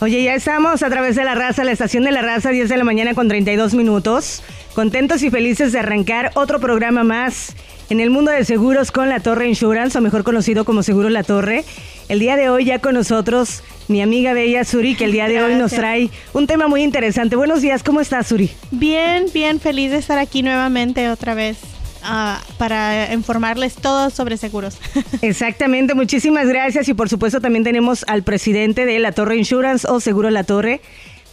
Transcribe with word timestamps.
Oye, 0.00 0.22
ya 0.22 0.34
estamos 0.34 0.82
a 0.82 0.90
través 0.90 1.16
de 1.16 1.24
la 1.24 1.34
raza, 1.34 1.64
la 1.64 1.72
estación 1.72 2.04
de 2.04 2.12
la 2.12 2.22
raza, 2.22 2.50
10 2.50 2.68
de 2.68 2.76
la 2.76 2.84
mañana 2.84 3.14
con 3.14 3.28
32 3.28 3.74
minutos. 3.74 4.42
Contentos 4.74 5.22
y 5.22 5.30
felices 5.30 5.72
de 5.72 5.80
arrancar 5.80 6.30
otro 6.34 6.60
programa 6.60 7.04
más 7.04 7.54
en 7.90 8.00
el 8.00 8.10
mundo 8.10 8.30
de 8.30 8.44
seguros 8.44 8.92
con 8.92 9.08
La 9.08 9.20
Torre 9.20 9.48
Insurance, 9.48 9.96
o 9.96 10.00
mejor 10.00 10.24
conocido 10.24 10.64
como 10.64 10.82
Seguro 10.82 11.08
La 11.08 11.22
Torre. 11.22 11.64
El 12.08 12.20
día 12.20 12.36
de 12.36 12.48
hoy 12.48 12.64
ya 12.64 12.78
con 12.78 12.94
nosotros 12.94 13.62
mi 13.88 14.02
amiga 14.02 14.34
Bella 14.34 14.64
Suri, 14.64 14.94
que 14.94 15.04
el 15.04 15.12
día 15.12 15.28
de 15.28 15.42
hoy 15.42 15.54
nos 15.54 15.72
trae 15.72 16.10
un 16.34 16.46
tema 16.46 16.68
muy 16.68 16.82
interesante. 16.82 17.36
Buenos 17.36 17.62
días, 17.62 17.82
¿cómo 17.82 18.00
estás 18.00 18.28
Suri? 18.28 18.50
Bien, 18.70 19.26
bien, 19.32 19.60
feliz 19.60 19.90
de 19.90 19.98
estar 19.98 20.18
aquí 20.18 20.42
nuevamente 20.42 21.08
otra 21.10 21.34
vez. 21.34 21.77
Ah, 22.02 22.40
para 22.58 23.12
informarles 23.12 23.74
todo 23.74 24.10
sobre 24.10 24.36
seguros. 24.36 24.78
Exactamente, 25.22 25.94
muchísimas 25.94 26.48
gracias 26.48 26.88
y 26.88 26.94
por 26.94 27.08
supuesto 27.08 27.40
también 27.40 27.64
tenemos 27.64 28.04
al 28.08 28.22
presidente 28.22 28.86
de 28.86 28.98
La 28.98 29.12
Torre 29.12 29.36
Insurance 29.36 29.86
o 29.88 30.00
Seguro 30.00 30.30
La 30.30 30.44
Torre, 30.44 30.80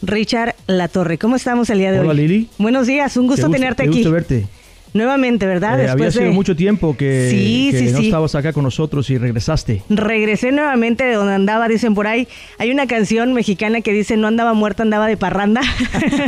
Richard 0.02 0.56
La 0.68 0.88
Torre. 0.88 1.18
¿Cómo 1.18 1.36
estamos 1.36 1.70
el 1.70 1.80
día 1.80 1.92
de 1.92 2.00
hoy? 2.00 2.06
Hola 2.06 2.14
Lili. 2.14 2.50
Buenos 2.58 2.88
días, 2.88 3.16
un 3.18 3.28
gusto, 3.28 3.50
tenerte 3.50 3.84
aquí. 3.84 4.00
Gusto 4.00 4.12
verte. 4.12 4.48
Nuevamente, 4.96 5.46
¿verdad? 5.46 5.82
Eh, 5.82 5.90
había 5.90 6.10
sido 6.10 6.32
mucho 6.32 6.56
tiempo 6.56 6.96
que, 6.96 7.28
sí, 7.30 7.78
sí, 7.78 7.92
no 7.92 8.00
sí. 8.00 8.06
estabas 8.06 8.34
acá 8.34 8.54
con 8.54 8.64
nosotros 8.64 9.10
y 9.10 9.18
regresaste. 9.18 9.82
Regresé 9.90 10.54
nuevamente 10.54 11.04
de 11.04 11.16
donde 11.16 11.34
andaba, 11.34 11.68
dicen 11.68 11.94
por 11.94 12.08
ahí. 12.08 12.30
Hay 12.60 12.72
una 12.72 12.88
canción 12.88 13.34
mexicana 13.34 13.82
que 13.82 13.92
dice, 13.92 14.16
no 14.16 14.28
andaba 14.28 14.54
muerta, 14.54 14.84
andaba 14.84 15.08
de 15.08 15.18
parranda. 15.18 15.60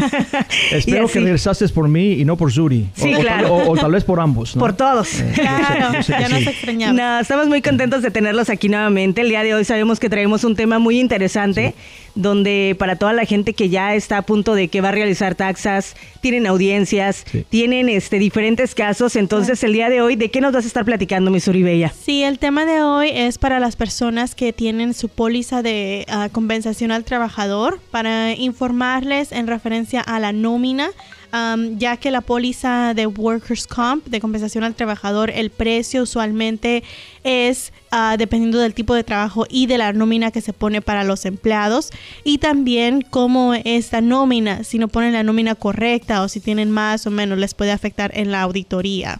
Espero 0.73 1.07
que 1.07 1.21
regresaste 1.21 1.65
por 1.69 1.87
mí 1.87 2.15
y 2.15 2.25
no 2.25 2.35
por 2.35 2.51
Zuri. 2.51 2.89
Sí, 2.93 3.15
o, 3.15 3.19
claro. 3.21 3.55
O, 3.55 3.77
tal 3.77 3.93
vez 3.93 4.03
por 4.03 4.19
ambos. 4.19 4.53
¿no? 4.57 4.59
Por 4.59 4.73
todos. 4.73 5.17
Eh, 5.17 5.31
claro, 5.33 5.93
yo 5.93 6.03
sé, 6.03 6.11
yo 6.11 6.17
sé 6.17 6.23
ya 6.23 6.27
nos 6.27 6.47
extrañamos. 6.47 6.97
No, 6.97 7.19
estamos 7.21 7.47
muy 7.47 7.61
contentos 7.61 8.01
de 8.01 8.11
tenerlos 8.11 8.49
aquí 8.49 8.67
nuevamente. 8.67 9.21
El 9.21 9.29
día 9.29 9.43
de 9.43 9.55
hoy 9.55 9.63
sabemos 9.63 9.97
que 9.97 10.09
traemos 10.09 10.43
un 10.43 10.57
tema 10.57 10.77
muy 10.77 10.99
interesante. 10.99 11.73
Sí 11.73 12.07
donde 12.17 12.75
para 12.77 12.95
toda 12.95 13.13
la 13.13 13.25
gente 13.25 13.53
que 13.53 13.69
ya 13.69 13.95
está 13.95 14.17
a 14.17 14.21
punto 14.23 14.55
de 14.55 14.67
que 14.67 14.81
va 14.81 14.89
a 14.89 14.91
realizar 14.91 15.35
taxas, 15.35 15.95
tienen 16.19 16.47
audiencias, 16.47 17.23
sí. 17.31 17.45
tienen 17.47 17.89
este 17.89 18.19
diferentes 18.19 18.56
casos. 18.75 19.15
Entonces, 19.15 19.63
el 19.63 19.73
día 19.73 19.89
de 19.89 20.01
hoy, 20.01 20.15
¿de 20.15 20.29
qué 20.31 20.41
nos 20.41 20.51
vas 20.51 20.63
a 20.65 20.67
estar 20.67 20.83
platicando, 20.83 21.31
mi 21.31 21.39
Bella? 21.63 21.93
Sí, 22.03 22.23
el 22.23 22.39
tema 22.39 22.65
de 22.65 22.81
hoy 22.81 23.09
es 23.13 23.37
para 23.37 23.59
las 23.59 23.75
personas 23.75 24.35
que 24.35 24.51
tienen 24.51 24.93
su 24.93 25.09
póliza 25.09 25.61
de 25.61 26.05
uh, 26.09 26.31
compensación 26.31 26.91
al 26.91 27.03
trabajador, 27.03 27.79
para 27.91 28.33
informarles 28.33 29.31
en 29.31 29.47
referencia 29.47 30.01
a 30.01 30.19
la 30.19 30.31
nómina. 30.31 30.89
Um, 31.33 31.77
ya 31.77 31.97
que 31.97 32.09
la 32.09 32.21
póliza 32.21 32.93
de 32.93 33.05
Workers 33.05 33.67
Comp 33.67 34.05
de 34.07 34.21
compensación 34.21 34.63
al 34.63 34.75
trabajador, 34.75 35.29
el 35.29 35.49
precio 35.49 36.03
usualmente 36.03 36.83
es 37.25 37.73
uh, 37.91 38.17
dependiendo 38.17 38.59
del 38.59 38.73
tipo 38.73 38.95
de 38.95 39.03
trabajo 39.03 39.45
y 39.49 39.65
de 39.65 39.77
la 39.77 39.91
nómina 39.91 40.31
que 40.31 40.39
se 40.39 40.53
pone 40.53 40.81
para 40.81 41.03
los 41.03 41.25
empleados 41.25 41.89
y 42.23 42.37
también 42.37 43.05
cómo 43.09 43.53
esta 43.53 43.99
nómina, 43.99 44.63
si 44.63 44.79
no 44.79 44.87
ponen 44.87 45.11
la 45.11 45.23
nómina 45.23 45.53
correcta 45.55 46.21
o 46.21 46.29
si 46.29 46.39
tienen 46.39 46.71
más 46.71 47.05
o 47.05 47.11
menos, 47.11 47.37
les 47.37 47.53
puede 47.53 47.73
afectar 47.73 48.11
en 48.13 48.31
la 48.31 48.43
auditoría. 48.43 49.19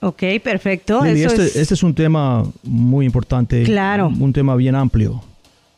Ok, 0.00 0.22
perfecto. 0.44 1.02
Lili, 1.02 1.22
este, 1.22 1.46
es... 1.46 1.56
este, 1.56 1.74
es... 1.74 1.82
un 1.82 1.94
tema 1.94 2.44
muy 2.62 3.06
importante. 3.06 3.62
Claro. 3.62 4.08
Un, 4.08 4.20
un 4.20 4.32
tema 4.34 4.54
bien 4.54 4.74
amplio. 4.74 5.22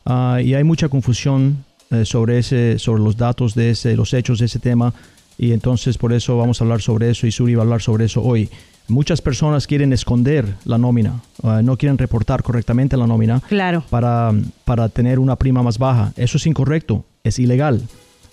Uh, 0.05 0.37
y 0.39 0.53
hay 0.53 0.65
mucha 0.65 0.89
confusión 0.89 1.63
eh, 1.91 2.03
sobre, 2.05 2.39
ese, 2.39 2.77
sobre 2.77 3.01
los 3.01 3.15
datos 3.15 3.55
de 3.55 3.69
ese, 3.69 3.95
los 3.95 4.13
hechos 4.13 4.39
de 4.39 4.47
ese 4.47 4.59
tema 4.59 4.93
y 5.41 5.53
entonces 5.53 5.97
por 5.97 6.13
eso 6.13 6.37
vamos 6.37 6.61
a 6.61 6.63
hablar 6.63 6.81
sobre 6.81 7.09
eso 7.09 7.25
y 7.25 7.31
Suri 7.31 7.55
va 7.55 7.63
a 7.63 7.65
hablar 7.65 7.81
sobre 7.81 8.05
eso 8.05 8.21
hoy. 8.21 8.47
Muchas 8.87 9.21
personas 9.21 9.65
quieren 9.65 9.91
esconder 9.91 10.45
la 10.65 10.77
nómina, 10.77 11.21
uh, 11.41 11.63
no 11.63 11.77
quieren 11.77 11.97
reportar 11.97 12.43
correctamente 12.43 12.95
la 12.95 13.07
nómina 13.07 13.41
claro. 13.49 13.83
para, 13.89 14.31
para 14.65 14.87
tener 14.89 15.17
una 15.17 15.35
prima 15.35 15.63
más 15.63 15.79
baja. 15.79 16.13
Eso 16.15 16.37
es 16.37 16.45
incorrecto, 16.45 17.05
es 17.23 17.39
ilegal. 17.39 17.81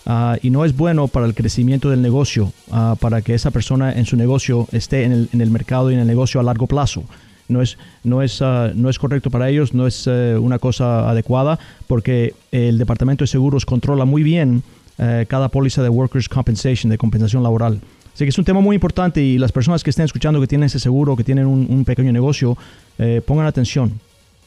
Uh, 0.05 0.37
y 0.43 0.51
no 0.51 0.65
es 0.65 0.77
bueno 0.77 1.07
para 1.07 1.25
el 1.25 1.33
crecimiento 1.33 1.89
del 1.89 2.03
negocio, 2.03 2.53
uh, 2.67 2.95
para 2.97 3.23
que 3.23 3.33
esa 3.33 3.49
persona 3.49 3.91
en 3.91 4.05
su 4.05 4.15
negocio 4.15 4.67
esté 4.71 5.03
en 5.03 5.11
el, 5.11 5.29
en 5.33 5.41
el 5.41 5.49
mercado 5.49 5.89
y 5.89 5.95
en 5.95 6.01
el 6.01 6.07
negocio 6.07 6.39
a 6.39 6.43
largo 6.43 6.67
plazo 6.67 7.05
no 7.49 7.61
es, 7.61 7.77
no 8.03 8.21
es, 8.21 8.39
uh, 8.39 8.71
no 8.75 8.89
es 8.89 8.97
correcto 8.97 9.29
para 9.29 9.49
ellos, 9.49 9.73
no 9.73 9.87
es 9.87 10.07
uh, 10.07 10.39
una 10.39 10.59
cosa 10.59 11.09
adecuada, 11.09 11.59
porque 11.87 12.33
el 12.51 12.77
Departamento 12.77 13.23
de 13.23 13.27
Seguros 13.27 13.65
controla 13.65 14.05
muy 14.05 14.23
bien 14.23 14.63
uh, 14.99 15.25
cada 15.27 15.49
póliza 15.49 15.81
de 15.81 15.89
Workers' 15.89 16.29
Compensation, 16.29 16.89
de 16.89 16.97
compensación 16.97 17.41
laboral. 17.41 17.79
Así 18.13 18.25
que 18.25 18.29
es 18.29 18.37
un 18.37 18.45
tema 18.45 18.59
muy 18.59 18.75
importante 18.75 19.21
y 19.21 19.37
las 19.37 19.51
personas 19.51 19.83
que 19.83 19.91
estén 19.91 20.05
escuchando 20.05 20.41
que 20.41 20.47
tienen 20.47 20.65
ese 20.65 20.79
seguro, 20.79 21.15
que 21.15 21.23
tienen 21.23 21.45
un, 21.45 21.65
un 21.69 21.85
pequeño 21.85 22.11
negocio, 22.11 22.57
eh, 22.97 23.21
pongan 23.25 23.45
atención 23.45 23.93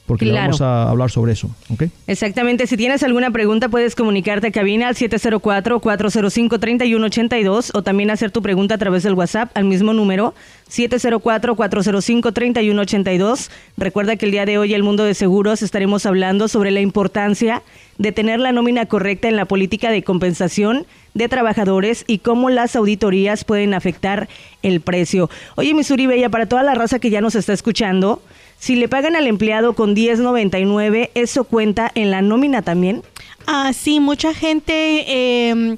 porque 0.06 0.26
claro. 0.26 0.46
vamos 0.46 0.60
a 0.60 0.88
hablar 0.90 1.10
sobre 1.10 1.32
eso, 1.32 1.50
¿ok? 1.72 1.84
Exactamente. 2.06 2.66
Si 2.66 2.76
tienes 2.76 3.02
alguna 3.02 3.30
pregunta, 3.30 3.68
puedes 3.68 3.94
comunicarte 3.94 4.48
a 4.48 4.50
cabina 4.50 4.88
al 4.88 4.96
704-405-3182 4.96 7.70
o 7.72 7.82
también 7.82 8.10
hacer 8.10 8.32
tu 8.32 8.42
pregunta 8.42 8.74
a 8.74 8.78
través 8.78 9.04
del 9.04 9.14
WhatsApp 9.14 9.52
al 9.54 9.64
mismo 9.64 9.92
número 9.92 10.34
704-405-3182. 10.70 13.50
Recuerda 13.76 14.16
que 14.16 14.26
el 14.26 14.32
día 14.32 14.44
de 14.44 14.58
hoy, 14.58 14.74
el 14.74 14.82
mundo 14.82 15.04
de 15.04 15.14
seguros, 15.14 15.62
estaremos 15.62 16.04
hablando 16.04 16.48
sobre 16.48 16.72
la 16.72 16.80
importancia 16.80 17.62
de 17.98 18.10
tener 18.10 18.40
la 18.40 18.50
nómina 18.52 18.86
correcta 18.86 19.28
en 19.28 19.36
la 19.36 19.44
política 19.44 19.92
de 19.92 20.02
compensación 20.02 20.84
de 21.14 21.28
trabajadores 21.28 22.04
y 22.06 22.18
cómo 22.18 22.50
las 22.50 22.74
auditorías 22.74 23.44
pueden 23.44 23.74
afectar 23.74 24.28
el 24.62 24.80
precio. 24.80 25.30
Oye, 25.56 25.74
Missouri 25.74 26.06
Bella, 26.06 26.30
para 26.30 26.46
toda 26.46 26.62
la 26.62 26.74
raza 26.74 26.98
que 26.98 27.10
ya 27.10 27.20
nos 27.20 27.34
está 27.34 27.52
escuchando, 27.52 28.22
si 28.62 28.76
le 28.76 28.86
pagan 28.86 29.16
al 29.16 29.26
empleado 29.26 29.72
con 29.72 29.96
10.99, 29.96 31.10
¿eso 31.14 31.42
cuenta 31.42 31.90
en 31.96 32.12
la 32.12 32.22
nómina 32.22 32.62
también? 32.62 33.02
Ah, 33.48 33.72
sí, 33.72 33.98
mucha 33.98 34.34
gente 34.34 35.04
eh, 35.08 35.76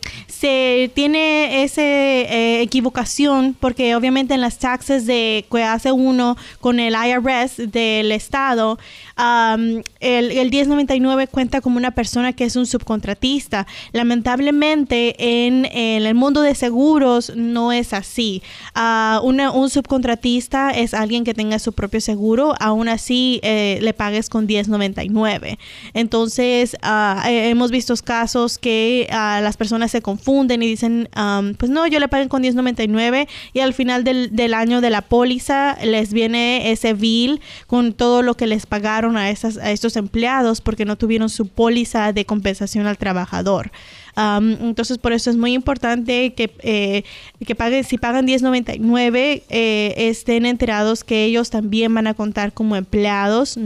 tiene 0.94 1.62
esa 1.64 1.80
eh, 1.80 2.60
equivocación 2.60 3.56
porque 3.58 3.96
obviamente 3.96 4.34
en 4.34 4.42
las 4.42 4.58
taxes 4.58 5.06
de 5.06 5.46
que 5.50 5.62
hace 5.62 5.90
uno 5.90 6.36
con 6.60 6.80
el 6.80 6.94
IRS 6.94 7.70
del 7.72 8.12
estado, 8.12 8.78
el, 9.16 9.84
el 10.00 10.50
1099 10.50 11.28
cuenta 11.28 11.60
como 11.60 11.78
una 11.78 11.92
persona 11.92 12.32
que 12.32 12.44
es 12.44 12.56
un 12.56 12.66
subcontratista. 12.66 13.66
Lamentablemente 13.92 15.14
en, 15.18 15.64
en 15.66 16.04
el 16.04 16.14
mundo 16.14 16.42
de 16.42 16.54
seguros 16.54 17.32
no 17.34 17.72
es 17.72 17.94
así. 17.94 18.42
Una, 18.74 19.50
un 19.50 19.70
subcontratista 19.70 20.72
es 20.72 20.92
alguien 20.92 21.24
que 21.24 21.32
tenga 21.32 21.58
su 21.58 21.72
propio 21.72 22.00
seguro, 22.02 22.54
aún 22.60 22.88
así 22.88 23.40
eh, 23.42 23.78
le 23.80 23.94
pagues 23.94 24.28
con 24.28 24.44
1099. 24.44 25.58
Entonces, 25.94 26.76
uh, 26.82 27.20
hemos 27.26 27.70
visto 27.70 27.94
casos 28.04 28.58
que 28.58 29.06
uh, 29.10 29.42
las 29.42 29.56
personas 29.56 29.90
se 29.90 30.02
confunden 30.02 30.33
y 30.42 30.56
dicen, 30.56 31.08
um, 31.16 31.54
pues 31.54 31.70
no, 31.70 31.86
yo 31.86 32.00
le 32.00 32.08
paguen 32.08 32.28
con 32.28 32.42
10.99 32.42 33.28
y 33.52 33.60
al 33.60 33.72
final 33.72 34.04
del, 34.04 34.34
del, 34.34 34.54
año 34.54 34.80
de 34.80 34.90
la 34.90 35.02
póliza 35.02 35.76
les 35.84 36.12
viene 36.12 36.72
ese 36.72 36.92
bill 36.92 37.40
con 37.66 37.92
todo 37.92 38.22
lo 38.22 38.34
que 38.34 38.46
les 38.46 38.66
pagaron 38.66 39.16
a, 39.16 39.30
esas, 39.30 39.56
a 39.58 39.70
estos 39.70 39.96
empleados 39.96 40.60
porque 40.60 40.84
no 40.84 40.96
tuvieron 40.96 41.28
su 41.28 41.46
póliza 41.46 42.12
de 42.12 42.24
compensación 42.24 42.86
al 42.86 42.98
trabajador. 42.98 43.70
Um, 44.16 44.52
entonces, 44.60 44.98
por 44.98 45.12
eso 45.12 45.30
es 45.30 45.36
muy 45.36 45.54
importante 45.54 46.34
que, 46.34 46.50
eh, 46.60 47.04
que 47.44 47.54
paguen, 47.54 47.84
si 47.84 47.98
pagan 47.98 48.26
10.99, 48.26 49.42
eh, 49.48 49.94
estén 49.96 50.46
enterados 50.46 51.04
que 51.04 51.24
ellos 51.24 51.50
también 51.50 51.94
van 51.94 52.06
a 52.06 52.14
contar 52.14 52.52
como 52.52 52.76
empleados 52.76 53.58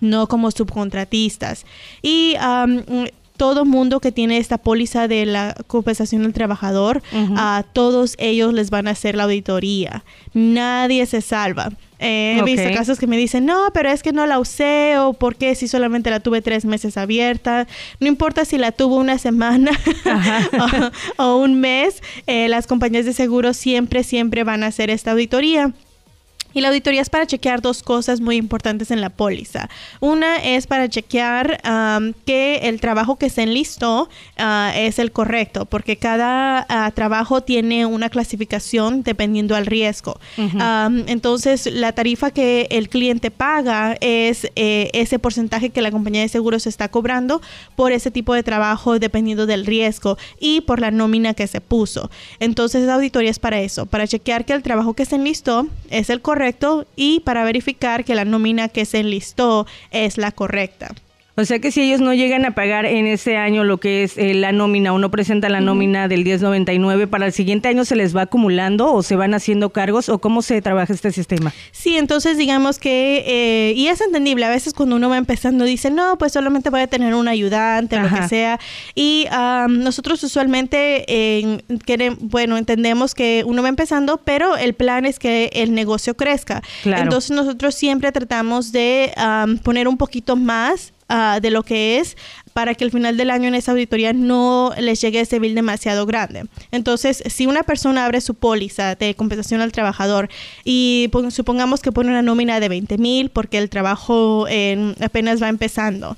no 0.00 0.26
como 0.26 0.50
subcontratistas. 0.50 1.64
Y 2.02 2.34
um, 2.36 3.06
todo 3.36 3.64
mundo 3.64 4.00
que 4.00 4.12
tiene 4.12 4.38
esta 4.38 4.58
póliza 4.58 5.08
de 5.08 5.26
la 5.26 5.54
compensación 5.66 6.22
del 6.22 6.32
trabajador, 6.32 7.02
uh 7.12 7.16
-huh. 7.16 7.34
a 7.36 7.64
todos 7.72 8.14
ellos 8.18 8.52
les 8.52 8.70
van 8.70 8.88
a 8.88 8.92
hacer 8.92 9.14
la 9.14 9.24
auditoría. 9.24 10.04
Nadie 10.32 11.06
se 11.06 11.20
salva. 11.20 11.70
Eh, 11.98 12.36
he 12.38 12.42
visto 12.42 12.70
casos 12.74 12.98
que 12.98 13.06
me 13.06 13.16
dicen, 13.16 13.46
no, 13.46 13.70
pero 13.72 13.90
es 13.90 14.02
que 14.02 14.12
no 14.12 14.26
la 14.26 14.38
usé 14.38 14.98
o 14.98 15.14
por 15.14 15.36
qué 15.36 15.54
si 15.54 15.66
solamente 15.66 16.10
la 16.10 16.20
tuve 16.20 16.42
tres 16.42 16.64
meses 16.64 16.96
abierta. 16.96 17.66
No 18.00 18.06
importa 18.06 18.44
si 18.44 18.58
la 18.58 18.72
tuvo 18.72 18.96
una 18.96 19.18
semana 19.18 19.70
o, 21.18 21.24
o, 21.24 21.36
un 21.38 21.60
mes, 21.60 22.02
eh, 22.26 22.48
las 22.48 22.66
compañías 22.66 23.06
de 23.06 23.14
seguros 23.14 23.56
siempre, 23.56 24.02
siempre 24.02 24.44
van 24.44 24.62
a 24.62 24.66
hacer 24.66 24.90
esta 24.90 25.12
auditoría. 25.12 25.72
Y 26.56 26.62
la 26.62 26.68
auditoría 26.68 27.02
es 27.02 27.10
para 27.10 27.26
chequear 27.26 27.60
dos 27.60 27.82
cosas 27.82 28.22
muy 28.22 28.36
importantes 28.36 28.90
en 28.90 29.02
la 29.02 29.10
póliza. 29.10 29.68
Una 30.00 30.36
es 30.36 30.66
para 30.66 30.88
chequear 30.88 31.60
um, 31.68 32.14
que 32.24 32.60
el 32.62 32.80
trabajo 32.80 33.16
que 33.16 33.28
se 33.28 33.42
enlistó 33.42 34.08
uh, 34.38 34.70
es 34.74 34.98
el 34.98 35.12
correcto, 35.12 35.66
porque 35.66 35.98
cada 35.98 36.66
uh, 36.70 36.90
trabajo 36.92 37.42
tiene 37.42 37.84
una 37.84 38.08
clasificación 38.08 39.02
dependiendo 39.02 39.54
al 39.54 39.66
riesgo. 39.66 40.18
Uh 40.38 40.44
-huh. 40.44 40.86
um, 40.86 41.04
entonces, 41.08 41.66
la 41.70 41.92
tarifa 41.92 42.30
que 42.30 42.68
el 42.70 42.88
cliente 42.88 43.30
paga 43.30 43.98
es 44.00 44.46
eh, 44.56 44.88
ese 44.94 45.18
porcentaje 45.18 45.68
que 45.68 45.82
la 45.82 45.90
compañía 45.90 46.22
de 46.22 46.28
seguros 46.28 46.66
está 46.66 46.88
cobrando 46.88 47.42
por 47.74 47.92
ese 47.92 48.10
tipo 48.10 48.32
de 48.32 48.42
trabajo 48.42 48.98
dependiendo 48.98 49.44
del 49.44 49.66
riesgo 49.66 50.16
y 50.40 50.62
por 50.62 50.80
la 50.80 50.90
nómina 50.90 51.34
que 51.34 51.48
se 51.48 51.60
puso. 51.60 52.10
Entonces, 52.40 52.86
la 52.86 52.94
auditoría 52.94 53.30
es 53.30 53.38
para 53.38 53.60
eso, 53.60 53.84
para 53.84 54.06
chequear 54.06 54.46
que 54.46 54.54
el 54.54 54.62
trabajo 54.62 54.94
que 54.94 55.04
se 55.04 55.16
enlistó 55.16 55.66
es 55.90 56.08
el 56.08 56.22
correcto 56.22 56.45
y 56.96 57.20
para 57.20 57.44
verificar 57.44 58.04
que 58.04 58.14
la 58.14 58.24
nómina 58.24 58.68
que 58.68 58.84
se 58.84 58.98
enlistó 58.98 59.66
es 59.90 60.18
la 60.18 60.32
correcta. 60.32 60.94
O 61.38 61.44
sea 61.44 61.58
que 61.58 61.70
si 61.70 61.82
ellos 61.82 62.00
no 62.00 62.14
llegan 62.14 62.46
a 62.46 62.52
pagar 62.52 62.86
en 62.86 63.06
ese 63.06 63.36
año 63.36 63.62
lo 63.62 63.78
que 63.78 64.04
es 64.04 64.16
eh, 64.16 64.32
la 64.32 64.52
nómina 64.52 64.94
o 64.94 64.98
no 64.98 65.10
presentan 65.10 65.52
la 65.52 65.60
nómina 65.60 66.08
del 66.08 66.24
1099, 66.24 67.06
¿para 67.08 67.26
el 67.26 67.32
siguiente 67.32 67.68
año 67.68 67.84
se 67.84 67.94
les 67.94 68.16
va 68.16 68.22
acumulando 68.22 68.90
o 68.90 69.02
se 69.02 69.16
van 69.16 69.34
haciendo 69.34 69.68
cargos 69.68 70.08
o 70.08 70.18
cómo 70.18 70.40
se 70.40 70.62
trabaja 70.62 70.94
este 70.94 71.12
sistema? 71.12 71.52
Sí, 71.72 71.98
entonces 71.98 72.38
digamos 72.38 72.78
que, 72.78 73.22
eh, 73.26 73.74
y 73.76 73.88
es 73.88 74.00
entendible, 74.00 74.46
a 74.46 74.48
veces 74.48 74.72
cuando 74.72 74.96
uno 74.96 75.10
va 75.10 75.18
empezando 75.18 75.66
dice, 75.66 75.90
no, 75.90 76.16
pues 76.16 76.32
solamente 76.32 76.70
voy 76.70 76.80
a 76.80 76.86
tener 76.86 77.14
un 77.14 77.28
ayudante 77.28 77.98
o 77.98 78.02
lo 78.02 78.08
que 78.08 78.28
sea. 78.28 78.58
Y 78.94 79.26
nosotros 79.68 80.22
usualmente, 80.24 81.60
queremos, 81.84 82.18
bueno, 82.22 82.56
entendemos 82.56 83.14
que 83.14 83.44
uno 83.46 83.62
va 83.62 83.68
empezando, 83.68 84.22
pero 84.24 84.56
el 84.56 84.72
plan 84.72 85.04
es 85.04 85.18
que 85.18 85.50
el 85.52 85.74
negocio 85.74 86.16
crezca. 86.16 86.62
Entonces 86.84 87.32
nosotros 87.32 87.74
siempre 87.74 88.10
tratamos 88.10 88.72
de 88.72 89.12
poner 89.62 89.86
un 89.86 89.98
poquito 89.98 90.36
más 90.36 90.94
Ah, 91.08 91.38
de 91.40 91.50
lo 91.50 91.62
que 91.62 91.98
es 91.98 92.16
para 92.52 92.74
que 92.74 92.82
al 92.82 92.90
final 92.90 93.16
del 93.16 93.30
año 93.30 93.46
en 93.46 93.54
esa 93.54 93.70
auditoría 93.70 94.12
no 94.12 94.72
les 94.76 95.00
llegue 95.00 95.20
ese 95.20 95.38
bill 95.38 95.54
demasiado 95.54 96.04
grande. 96.04 96.46
Entonces, 96.72 97.22
si 97.26 97.46
una 97.46 97.62
persona 97.62 98.04
abre 98.04 98.20
su 98.20 98.34
póliza 98.34 98.96
de 98.96 99.14
compensación 99.14 99.60
al 99.60 99.70
trabajador 99.70 100.28
y 100.64 101.08
supongamos 101.30 101.80
que 101.80 101.92
pone 101.92 102.10
una 102.10 102.22
nómina 102.22 102.58
de 102.58 102.68
20 102.68 102.98
mil 102.98 103.30
porque 103.30 103.58
el 103.58 103.70
trabajo 103.70 104.46
apenas 105.00 105.40
va 105.40 105.48
empezando, 105.48 106.16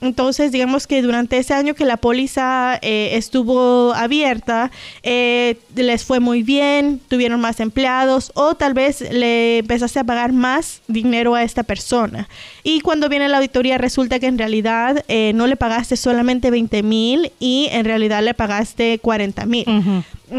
entonces, 0.00 0.52
digamos 0.52 0.86
que 0.86 1.02
durante 1.02 1.36
ese 1.36 1.54
año 1.54 1.74
que 1.74 1.84
la 1.84 1.96
póliza 1.96 2.78
eh, 2.80 3.10
estuvo 3.14 3.92
abierta, 3.92 4.70
eh, 5.02 5.56
les 5.74 6.04
fue 6.04 6.20
muy 6.20 6.42
bien, 6.42 7.00
tuvieron 7.08 7.40
más 7.40 7.58
empleados 7.58 8.30
o 8.34 8.54
tal 8.54 8.72
vez 8.74 9.00
le 9.00 9.58
empezaste 9.58 9.98
a 9.98 10.04
pagar 10.04 10.32
más 10.32 10.82
dinero 10.86 11.34
a 11.34 11.42
esta 11.42 11.64
persona. 11.64 12.28
Y 12.62 12.80
cuando 12.80 13.08
viene 13.08 13.28
la 13.28 13.38
auditoría 13.38 13.78
resulta 13.78 14.20
que 14.20 14.26
en 14.26 14.38
realidad 14.38 15.04
eh, 15.08 15.32
no 15.34 15.46
le 15.48 15.56
pagaste 15.56 15.96
solamente 15.96 16.50
20 16.50 16.82
mil 16.84 17.32
y 17.40 17.68
en 17.72 17.84
realidad 17.84 18.22
le 18.22 18.34
pagaste 18.34 18.98
40 19.00 19.46
mil 19.46 19.64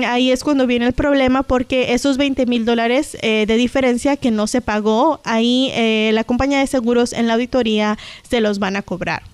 ahí 0.06 0.32
es 0.32 0.44
cuando 0.44 0.68
viene 0.68 0.86
el 0.86 0.94
problema 0.94 1.44
porque 1.44 1.94
esos 1.94 2.18
20 2.18 2.46
mil 2.46 2.66
dólares 2.66 3.18
eh, 3.22 3.46
de 3.48 3.56
diferencia 3.56 4.18
que 4.18 4.32
no 4.32 4.48
se 4.48 4.62
pagó, 4.62 5.20
ahí 5.24 5.72
eh, 5.74 6.12
la 6.14 6.24
compañía 6.24 6.60
de 6.60 6.68
seguros 6.68 7.14
en 7.14 7.28
la 7.28 7.34
auditoría 7.34 7.98
se 8.28 8.42
los 8.42 8.60
van 8.60 8.76
a 8.76 8.82
cobrar. 8.82 9.33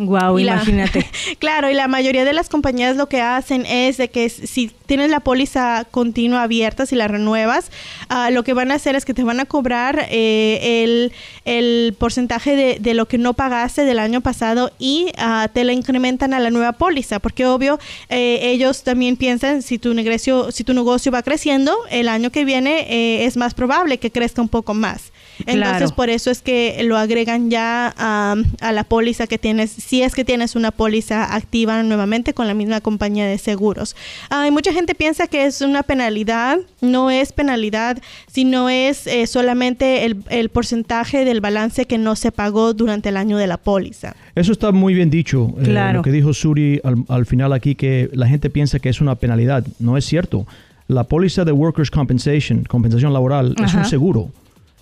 Wow, 0.00 0.38
imagínate. 0.38 1.06
claro, 1.38 1.68
y 1.68 1.74
la 1.74 1.86
mayoría 1.86 2.24
de 2.24 2.32
las 2.32 2.48
compañías 2.48 2.96
lo 2.96 3.10
que 3.10 3.20
hacen 3.20 3.66
es 3.66 3.98
de 3.98 4.08
que 4.08 4.30
si 4.30 4.72
tienes 4.86 5.10
la 5.10 5.20
póliza 5.20 5.84
continua 5.90 6.42
abierta, 6.42 6.86
si 6.86 6.96
la 6.96 7.06
renuevas, 7.06 7.70
ah, 8.08 8.30
lo 8.30 8.42
que 8.42 8.54
van 8.54 8.70
a 8.70 8.76
hacer 8.76 8.96
es 8.96 9.04
que 9.04 9.12
te 9.12 9.24
van 9.24 9.40
a 9.40 9.44
cobrar 9.44 10.06
eh, 10.08 10.82
el, 10.82 11.12
el, 11.44 11.94
porcentaje 11.98 12.56
de, 12.56 12.78
de, 12.80 12.94
lo 12.94 13.08
que 13.08 13.18
no 13.18 13.34
pagaste 13.34 13.84
del 13.84 13.98
año 13.98 14.22
pasado 14.22 14.72
y 14.78 15.12
ah, 15.18 15.50
te 15.52 15.64
la 15.64 15.74
incrementan 15.74 16.32
a 16.32 16.40
la 16.40 16.48
nueva 16.50 16.72
póliza, 16.72 17.18
porque 17.18 17.44
obvio 17.44 17.78
eh, 18.08 18.38
ellos 18.40 18.84
también 18.84 19.18
piensan 19.18 19.60
si 19.60 19.78
tu 19.78 19.92
negocio, 19.92 20.50
si 20.50 20.64
tu 20.64 20.72
negocio 20.72 21.12
va 21.12 21.22
creciendo, 21.22 21.76
el 21.90 22.08
año 22.08 22.30
que 22.30 22.46
viene 22.46 22.86
eh, 22.88 23.26
es 23.26 23.36
más 23.36 23.52
probable 23.52 23.98
que 23.98 24.10
crezca 24.10 24.40
un 24.40 24.48
poco 24.48 24.72
más. 24.72 25.12
Entonces, 25.46 25.92
por 25.92 26.10
eso 26.10 26.30
es 26.30 26.42
que 26.42 26.82
lo 26.84 26.96
agregan 26.96 27.50
ya 27.50 27.88
a 27.96 28.72
la 28.72 28.84
póliza 28.84 29.26
que 29.26 29.38
tienes, 29.38 29.70
si 29.70 30.02
es 30.02 30.14
que 30.14 30.24
tienes 30.24 30.56
una 30.56 30.70
póliza 30.70 31.34
activa 31.34 31.82
nuevamente 31.82 32.34
con 32.34 32.46
la 32.46 32.54
misma 32.54 32.80
compañía 32.80 33.26
de 33.26 33.38
seguros. 33.38 33.96
Hay 34.30 34.50
mucha 34.50 34.72
gente 34.72 34.94
piensa 34.94 35.26
que 35.26 35.46
es 35.46 35.60
una 35.60 35.82
penalidad, 35.82 36.58
no 36.80 37.10
es 37.10 37.32
penalidad, 37.32 37.98
sino 38.30 38.68
es 38.68 39.06
eh, 39.06 39.26
solamente 39.26 40.04
el, 40.04 40.48
porcentaje 40.50 41.24
del 41.24 41.40
balance 41.40 41.86
que 41.86 41.98
no 41.98 42.16
se 42.16 42.32
pagó 42.32 42.74
durante 42.74 43.08
el 43.08 43.16
año 43.16 43.36
de 43.36 43.46
la 43.46 43.56
póliza. 43.56 44.14
Eso 44.34 44.52
está 44.52 44.72
muy 44.72 44.94
bien 44.94 45.10
dicho. 45.10 45.54
Eh, 45.60 45.92
lo 45.94 46.02
que 46.02 46.10
dijo 46.10 46.32
Suri 46.32 46.80
al, 47.08 47.26
final 47.26 47.52
aquí, 47.52 47.74
que 47.74 48.10
la 48.12 48.26
gente 48.26 48.50
piensa 48.50 48.78
que 48.78 48.88
es 48.88 49.00
una 49.00 49.14
penalidad. 49.14 49.64
No 49.78 49.96
es 49.96 50.04
cierto. 50.04 50.46
La 50.88 51.04
póliza 51.04 51.44
de 51.44 51.52
Workers' 51.52 51.90
Compensation, 51.90 52.64
compensación 52.64 53.12
laboral, 53.12 53.54
es 53.62 53.74
un 53.74 53.84
seguro 53.84 54.30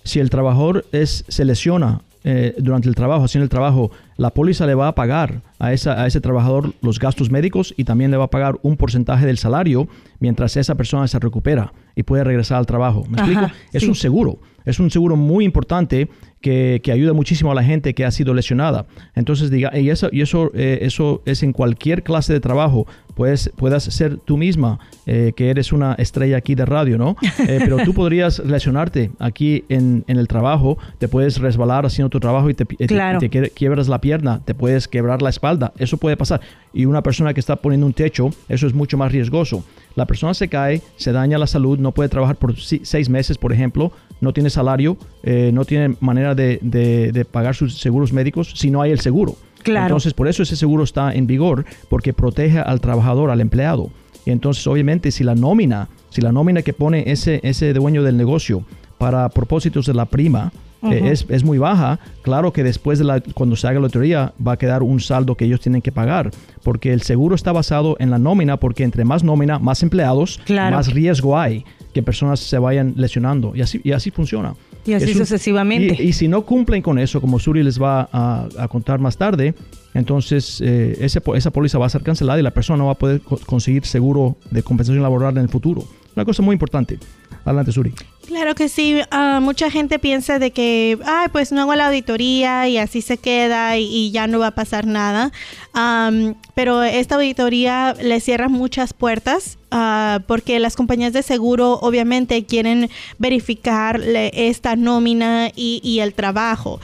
si 0.03 0.19
el 0.19 0.29
trabajador 0.29 0.85
es, 0.91 1.25
se 1.27 1.45
lesiona 1.45 2.01
eh, 2.23 2.53
durante 2.57 2.89
el 2.89 2.95
trabajo, 2.95 3.23
haciendo 3.23 3.45
el 3.45 3.49
trabajo, 3.49 3.91
la 4.17 4.31
póliza 4.31 4.65
le 4.65 4.75
va 4.75 4.89
a 4.89 4.95
pagar 4.95 5.41
a, 5.57 5.71
esa, 5.71 6.01
a 6.01 6.07
ese 6.07 6.19
trabajador 6.19 6.73
los 6.81 6.99
gastos 6.99 7.31
médicos 7.31 7.73
y 7.77 7.85
también 7.85 8.11
le 8.11 8.17
va 8.17 8.25
a 8.25 8.29
pagar 8.29 8.59
un 8.61 8.75
porcentaje 8.75 9.25
del 9.25 9.37
salario 9.37 9.87
mientras 10.19 10.57
esa 10.57 10.75
persona 10.75 11.07
se 11.07 11.19
recupera 11.19 11.71
y 11.99 12.03
puede 12.03 12.23
regresar 12.23 12.59
al 12.59 12.65
trabajo. 12.65 13.03
¿Me 13.09 13.17
explico? 13.17 13.51
Es 13.73 13.83
un 13.83 13.93
seguro. 13.93 14.39
Es 14.63 14.79
un 14.79 14.89
seguro 14.89 15.17
muy 15.17 15.43
importante 15.43 16.07
que, 16.41 16.81
ayuda 16.91 17.13
muchísimo 17.13 17.51
a 17.51 17.55
la 17.55 17.63
gente 17.63 17.93
que 17.93 18.05
ha 18.05 18.11
sido 18.11 18.33
lesionada. 18.33 18.85
Entonces, 19.15 19.51
diga, 19.51 19.77
y 19.77 19.89
eso, 19.89 20.09
y 20.11 20.21
eso, 20.21 20.51
eh, 20.53 20.79
eso 20.81 21.21
es 21.25 21.43
en 21.43 21.53
cualquier 21.53 22.03
clase 22.03 22.33
de 22.33 22.39
trabajo. 22.39 22.87
Puedes, 23.15 23.51
puedas 23.57 23.83
ser 23.83 24.17
tú 24.17 24.37
misma, 24.37 24.79
eh, 25.05 25.33
que 25.35 25.49
eres 25.49 25.73
una 25.73 25.93
estrella 25.95 26.37
aquí 26.37 26.55
de 26.55 26.65
radio, 26.65 26.97
¿no? 26.97 27.17
Eh, 27.39 27.59
pero 27.59 27.77
tú 27.83 27.93
podrías 27.93 28.39
lesionarte 28.39 29.11
aquí 29.19 29.65
en, 29.67 30.05
el 30.07 30.27
trabajo, 30.27 30.77
te 30.99 31.07
puedes 31.07 31.39
resbalar 31.39 31.85
haciendo 31.85 32.09
tu 32.09 32.19
trabajo 32.19 32.49
y 32.49 32.53
te, 32.53 32.65
te, 32.65 33.51
quiebras 33.51 33.87
la 33.87 33.99
pierna, 33.99 34.41
te 34.45 34.53
puedes 34.53 34.87
quebrar 34.87 35.21
la 35.21 35.29
espalda. 35.29 35.73
Eso 35.77 35.97
puede 35.97 36.15
pasar. 36.15 36.41
Y 36.73 36.85
una 36.85 37.01
persona 37.01 37.33
que 37.33 37.39
está 37.39 37.55
poniendo 37.55 37.85
un 37.85 37.93
techo, 37.93 38.29
eso 38.47 38.67
es 38.67 38.73
mucho 38.73 38.97
más 38.97 39.11
riesgoso. 39.11 39.63
La 39.95 40.05
persona 40.05 40.33
se 40.33 40.47
cae, 40.47 40.81
se 40.97 41.11
daña 41.11 41.37
la 41.37 41.47
salud, 41.47 41.79
no 41.79 41.91
puede 41.91 42.09
trabajar 42.09 42.35
por 42.35 42.55
seis 42.59 43.09
meses, 43.09 43.37
por 43.37 43.51
ejemplo, 43.51 43.91
no 44.21 44.33
tiene 44.33 44.49
salario, 44.49 44.97
no 45.23 45.65
tiene 45.65 45.95
manera 45.99 46.35
de, 46.35 47.25
pagar 47.31 47.55
sus 47.55 47.79
seguros 47.79 48.13
médicos 48.13 48.53
si 48.55 48.69
no 48.69 48.81
hay 48.81 48.91
el 48.91 48.99
seguro. 48.99 49.35
Claro. 49.63 49.87
Entonces, 49.87 50.13
por 50.13 50.27
eso 50.27 50.43
ese 50.43 50.55
seguro 50.55 50.83
está 50.83 51.13
en 51.13 51.27
vigor, 51.27 51.65
porque 51.89 52.13
protege 52.13 52.59
al 52.59 52.79
trabajador, 52.79 53.29
al 53.29 53.41
empleado. 53.41 53.89
Y 54.25 54.31
entonces, 54.31 54.65
obviamente, 54.67 55.11
si 55.11 55.23
la 55.23 55.35
nómina, 55.35 55.89
si 56.09 56.21
la 56.21 56.31
nómina 56.31 56.61
que 56.61 56.73
pone 56.73 57.11
ese, 57.11 57.39
ese 57.43 57.73
dueño 57.73 58.03
del 58.03 58.15
negocio 58.15 58.63
para 58.97 59.27
propósitos 59.29 59.85
de 59.85 59.93
la 59.93 60.05
prima 60.05 60.51
eh, 60.83 61.11
es, 61.11 61.25
es, 61.29 61.43
muy 61.43 61.57
baja, 61.57 61.99
claro 62.21 62.53
que 62.53 62.63
después 62.63 62.99
de 62.99 63.05
la, 63.05 63.21
cuando 63.21 63.55
se 63.55 63.67
haga 63.67 63.79
la 63.79 63.89
teoría 63.89 64.33
va 64.45 64.53
a 64.53 64.57
quedar 64.57 64.81
un 64.83 64.99
saldo 64.99 65.35
que 65.35 65.45
ellos 65.45 65.59
tienen 65.59 65.81
que 65.81 65.91
pagar, 65.91 66.31
porque 66.63 66.93
el 66.93 67.01
seguro 67.01 67.35
está 67.35 67.51
basado 67.51 67.97
en 67.99 68.09
la 68.09 68.17
nómina, 68.17 68.57
porque 68.57 68.83
entre 68.83 69.03
más 69.03 69.23
nómina, 69.23 69.59
más 69.59 69.83
empleados, 69.83 70.39
más 70.49 70.93
riesgo 70.93 71.37
hay 71.37 71.65
que 71.93 72.03
personas 72.03 72.39
se 72.39 72.57
vayan 72.59 72.93
lesionando. 72.97 73.53
Y 73.55 73.61
así, 73.61 73.81
y 73.83 73.91
así 73.91 74.11
funciona. 74.11 74.55
Y 74.85 74.93
así 74.93 75.13
sucesivamente. 75.13 76.01
Y, 76.01 76.13
si 76.13 76.27
no 76.27 76.43
cumplen 76.43 76.81
con 76.81 76.99
eso, 76.99 77.19
como 77.19 77.39
Suri 77.39 77.63
les 77.63 77.81
va 77.81 78.07
a, 78.11 78.67
contar 78.69 78.99
más 78.99 79.17
tarde, 79.17 79.53
entonces 79.93 80.61
eh, 80.61 80.97
ese, 80.99 81.21
esa 81.35 81.51
póliza 81.51 81.77
va 81.77 81.87
a 81.87 81.89
ser 81.89 82.03
cancelada 82.03 82.39
y 82.39 82.43
la 82.43 82.51
persona 82.51 82.77
no 82.77 82.85
va 82.85 82.93
a 82.93 82.97
poder 82.97 83.21
conseguir 83.21 83.85
seguro 83.85 84.37
de 84.51 84.63
compensación 84.63 85.03
laboral 85.03 85.35
en 85.37 85.43
el 85.43 85.49
futuro. 85.49 85.83
Una 86.15 86.25
cosa 86.25 86.41
muy 86.41 86.53
importante. 86.53 86.99
Adelante, 87.45 87.71
Suri. 87.71 87.93
Claro 88.29 88.53
que 88.53 88.69
sí. 88.69 89.01
Ah, 89.09 89.39
mucha 89.41 89.71
gente 89.71 89.97
piensa 89.97 90.37
de 90.37 90.51
que, 90.51 90.99
ay, 91.03 91.29
pues 91.31 91.51
no 91.51 91.61
hago 91.61 91.73
la 91.73 91.87
auditoría 91.87 92.67
y 92.67 92.77
así 92.77 93.01
se 93.01 93.17
queda 93.17 93.75
y, 93.79 94.11
ya 94.11 94.27
no 94.27 94.37
va 94.37 94.47
a 94.47 94.51
pasar 94.51 94.85
nada. 94.85 95.31
Pero 96.53 96.83
esta 96.83 97.15
auditoría 97.15 97.95
le 98.01 98.19
cierra 98.19 98.49
muchas 98.49 98.93
puertas 98.93 99.57
ah, 99.71 100.19
porque 100.27 100.59
las 100.59 100.75
compañías 100.75 101.13
de 101.13 101.23
seguro 101.23 101.79
obviamente 101.81 102.43
quieren 102.45 102.89
verificar 103.17 104.01
esta 104.01 104.75
nómina 104.75 105.51
y, 105.55 105.99
el 105.99 106.13
trabajo. 106.13 106.79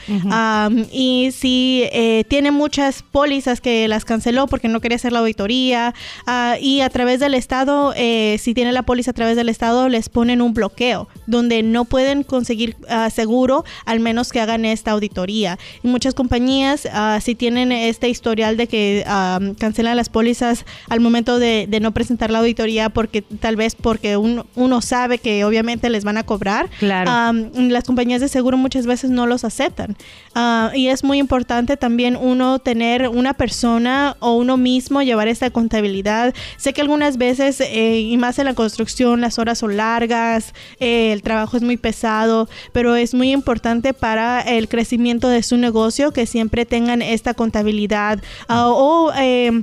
y 0.92 1.30
si 1.32 1.84
eh, 1.92 2.24
tiene 2.28 2.50
muchas 2.50 3.02
pólizas 3.02 3.60
que 3.60 3.88
las 3.88 4.04
canceló 4.04 4.46
porque 4.46 4.68
no 4.68 4.80
quería 4.80 4.96
hacer 4.96 5.12
la 5.12 5.20
auditoría 5.20 5.94
ah, 6.26 6.56
y 6.60 6.80
a 6.80 6.90
través 6.90 7.20
del 7.20 7.34
Estado, 7.34 7.92
eh, 7.96 8.36
si 8.40 8.54
tiene 8.54 8.72
la 8.72 8.82
póliza 8.82 9.10
a 9.10 9.14
través 9.14 9.36
del 9.36 9.48
Estado, 9.48 9.88
les 9.88 10.08
ponen 10.08 10.40
un 10.40 10.54
bloqueo 10.54 11.08
donde 11.26 11.62
no 11.62 11.84
pueden 11.84 12.22
conseguir 12.22 12.76
ah, 12.88 13.10
seguro 13.10 13.64
al 13.84 14.00
menos 14.00 14.32
que 14.32 14.40
hagan 14.40 14.64
esta 14.64 14.92
auditoría. 14.92 15.58
Y 15.82 15.88
muchas 15.88 16.14
compañías 16.14 16.86
uh, 16.86 17.20
si 17.20 17.34
tienen 17.34 17.72
este 17.72 18.08
historial 18.08 18.56
de 18.56 18.66
que 18.66 18.85
ah, 19.06 19.40
cancelan 19.58 19.96
las 19.96 20.08
pólizas 20.08 20.64
al 20.88 21.00
momento 21.00 21.38
de, 21.38 21.68
no 21.80 21.92
presentar 21.92 22.30
la 22.30 22.38
auditoría 22.38 22.88
porque 22.88 23.22
tal 23.22 23.56
vez 23.56 23.74
porque 23.74 24.16
uno, 24.16 24.46
uno 24.54 24.80
sabe 24.80 25.18
que 25.18 25.44
obviamente 25.44 25.90
les 25.90 26.04
van 26.04 26.16
a 26.16 26.22
cobrar. 26.22 26.70
Claro. 26.78 27.10
las 27.54 27.84
compañías 27.84 28.20
de 28.20 28.28
seguro 28.28 28.56
muchas 28.56 28.86
veces 28.86 29.10
no 29.10 29.26
los 29.26 29.44
aceptan. 29.44 29.96
y 30.74 30.88
es 30.88 31.04
muy 31.04 31.18
importante 31.18 31.76
también 31.76 32.16
uno 32.16 32.58
tener 32.58 33.08
una 33.08 33.34
persona 33.34 34.16
o 34.20 34.36
uno 34.36 34.56
mismo 34.56 35.02
llevar 35.02 35.28
esta 35.28 35.50
contabilidad. 35.50 36.34
Sé 36.56 36.72
que 36.72 36.80
algunas 36.80 37.16
veces, 37.16 37.60
eh, 37.60 38.00
y 38.00 38.16
más 38.16 38.38
en 38.38 38.46
la 38.46 38.54
construcción, 38.54 39.20
las 39.20 39.38
horas 39.38 39.58
son 39.58 39.76
largas, 39.76 40.54
eh, 40.80 41.12
el 41.12 41.22
trabajo 41.22 41.56
es 41.56 41.62
muy 41.62 41.76
pesado, 41.76 42.48
pero 42.72 42.96
es 42.96 43.14
muy 43.14 43.32
importante 43.32 43.94
para 43.94 44.40
el 44.40 44.68
crecimiento 44.68 45.28
de 45.28 45.42
su 45.42 45.56
negocio 45.56 46.12
que 46.12 46.26
siempre 46.26 46.66
tengan 46.66 47.02
esta 47.02 47.34
contabilidad 47.34 48.22
ah, 48.48 48.65
o... 48.68 49.12
Eh, 49.14 49.62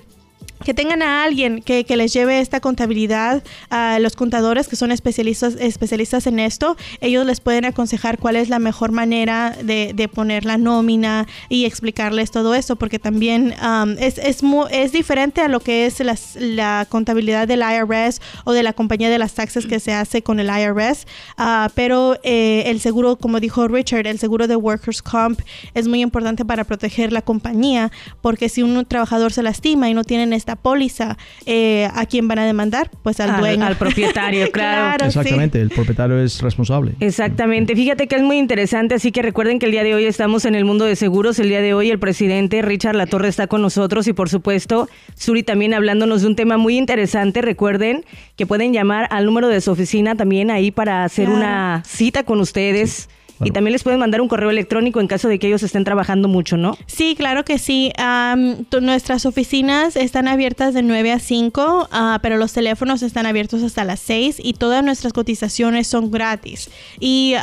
que 0.64 0.74
tengan 0.74 1.02
a 1.02 1.24
alguien 1.24 1.62
que, 1.62 1.86
que, 1.86 1.98
les 1.98 2.14
lleve 2.14 2.40
esta 2.40 2.60
contabilidad 2.60 3.44
a 3.70 4.00
los 4.00 4.16
contadores 4.16 4.68
que 4.68 4.76
son 4.76 4.92
especialistas, 4.92 5.56
especialistas 5.60 6.28
en 6.28 6.40
esto. 6.40 6.76
Ellos 7.02 7.26
les 7.26 7.40
pueden 7.40 7.66
aconsejar 7.66 8.18
cuál 8.18 8.36
es 8.36 8.50
la 8.50 8.60
mejor 8.60 8.92
manera 8.92 9.56
de, 9.62 9.94
de 9.94 10.08
poner 10.08 10.46
la 10.46 10.58
nómina 10.58 11.28
y 11.50 11.66
explicarles 11.66 12.32
todo 12.32 12.56
esto, 12.56 12.76
porque 12.76 13.00
también 13.00 13.54
um, 13.62 13.92
es, 14.00 14.18
es, 14.18 14.42
es, 14.72 14.92
diferente 14.92 15.42
a 15.42 15.48
lo 15.48 15.60
que 15.60 15.86
es 15.86 16.00
la, 16.00 16.18
la, 16.40 16.88
contabilidad 16.90 17.48
del 17.48 17.62
IRS 17.62 18.22
o 18.44 18.54
de 18.54 18.64
la 18.64 18.74
compañía 18.74 19.10
de 19.10 19.18
las 19.18 19.34
taxes 19.34 19.66
que 19.66 19.80
se 19.80 19.94
hace 19.94 20.22
con 20.22 20.40
el 20.40 20.48
IRS. 20.48 21.06
Uh, 21.38 21.70
pero 21.76 22.18
eh, 22.24 22.64
el 22.68 22.80
seguro, 22.80 23.16
como 23.16 23.40
dijo 23.40 23.68
Richard, 23.68 24.08
el 24.08 24.20
seguro 24.20 24.48
de 24.48 24.56
Workers 24.56 25.02
Comp 25.02 25.40
es 25.74 25.88
muy 25.88 26.02
importante 26.02 26.46
para 26.46 26.64
proteger 26.64 27.12
la 27.12 27.22
compañía, 27.22 27.92
porque 28.22 28.50
si 28.50 28.64
un 28.64 28.86
trabajador 28.86 29.34
se 29.34 29.44
lastima 29.44 29.90
y 29.90 29.94
no 29.94 30.04
tienen 30.04 30.34
esta 30.34 30.53
póliza, 30.56 31.18
eh, 31.46 31.88
¿a 31.94 32.06
quién 32.06 32.28
van 32.28 32.40
a 32.40 32.46
demandar? 32.46 32.90
Pues 33.04 33.20
al, 33.20 33.40
dueño. 33.40 33.66
Al 33.66 33.76
propietario, 33.76 34.52
claro. 34.52 35.06
Exactamente, 35.06 35.62
el 35.62 35.70
propietario 35.70 36.20
es 36.20 36.42
responsable. 36.42 36.94
Exactamente. 37.00 37.76
Fíjate 37.76 38.08
que 38.08 38.16
es 38.16 38.22
muy 38.22 38.38
interesante, 38.38 38.96
así 38.96 39.12
que 39.12 39.22
recuerden 39.22 39.60
que 39.60 39.66
el 39.66 39.72
día 39.72 39.84
de 39.84 39.94
hoy 39.96 40.06
estamos 40.06 40.46
en 40.46 40.56
el 40.56 40.66
mundo 40.66 40.86
de 40.86 40.96
seguros. 40.96 41.40
El 41.40 41.50
día 41.50 41.62
de 41.62 41.74
hoy 41.74 41.90
el 41.90 42.00
presidente 42.00 42.62
Richard 42.62 42.96
Latorre 42.96 43.28
está 43.28 43.48
con 43.48 43.62
nosotros 43.62 44.08
y 44.08 44.14
por 44.14 44.30
supuesto 44.30 44.90
Suri 45.16 45.44
también 45.44 45.74
hablándonos 45.74 46.22
de 46.22 46.28
un 46.28 46.36
tema 46.36 46.58
muy 46.58 46.78
interesante. 46.78 47.42
Recuerden 47.42 48.06
que 48.36 48.46
pueden 48.46 48.74
llamar 48.74 49.08
al 49.12 49.26
número 49.26 49.48
de 49.48 49.62
su 49.62 49.72
oficina 49.72 50.16
también 50.16 50.52
ahí 50.52 50.72
para 50.72 51.04
hacer 51.04 51.30
una 51.30 51.84
cita 51.86 52.24
con 52.24 52.40
ustedes. 52.40 53.10
Y 53.44 53.52
también 53.52 53.74
les 53.74 53.84
pueden 53.84 54.00
mandar 54.00 54.22
un 54.22 54.28
correo 54.28 54.50
electrónico 54.50 55.00
en 55.00 55.08
caso 55.08 55.28
de 55.28 55.40
que 55.40 55.48
ellos 55.48 55.64
estén 55.64 55.84
trabajando 55.84 56.28
mucho, 56.28 56.58
¿no? 56.58 56.78
Sí, 56.88 57.16
claro 57.16 57.44
que 57.46 57.58
sí. 57.58 57.92
nuestras 58.82 59.26
oficinas 59.26 59.96
están 59.96 60.28
abiertas 60.28 60.74
de 60.74 60.84
9 60.84 61.12
a 61.12 61.20
5, 61.20 61.90
ah, 61.92 62.20
pero 62.22 62.38
los 62.38 62.54
teléfonos 62.54 63.02
están 63.02 63.26
abiertos 63.26 63.64
hasta 63.64 63.84
las 63.84 64.00
6 64.02 64.38
y 64.44 64.54
todas 64.54 64.84
nuestras 64.84 65.14
cotizaciones 65.14 65.88
son 65.88 66.12
gratis. 66.12 66.70
Y, 67.00 67.36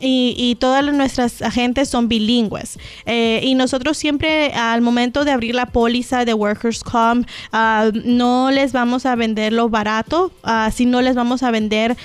y, 0.00 0.56
todas 0.58 0.84
nuestras 0.84 1.42
agentes 1.42 1.88
son 1.88 2.08
bilingües. 2.08 2.78
Eh, 3.04 3.40
y 3.42 3.54
nosotros 3.54 3.96
siempre 3.96 4.52
al 4.52 4.80
momento 4.80 5.24
de 5.24 5.32
abrir 5.32 5.54
la 5.54 5.66
póliza 5.66 6.24
de 6.24 6.34
Workers 6.34 6.82
Comp, 6.82 7.26
ah, 7.52 7.90
no 8.04 8.50
les 8.50 8.72
vamos 8.72 9.06
a 9.06 9.14
vender 9.14 9.52
lo 9.52 9.68
barato, 9.68 10.32
uh, 10.44 10.70
sino 10.72 11.02
les 11.02 11.14
vamos 11.14 11.42
a 11.42 11.50
vender 11.50 11.96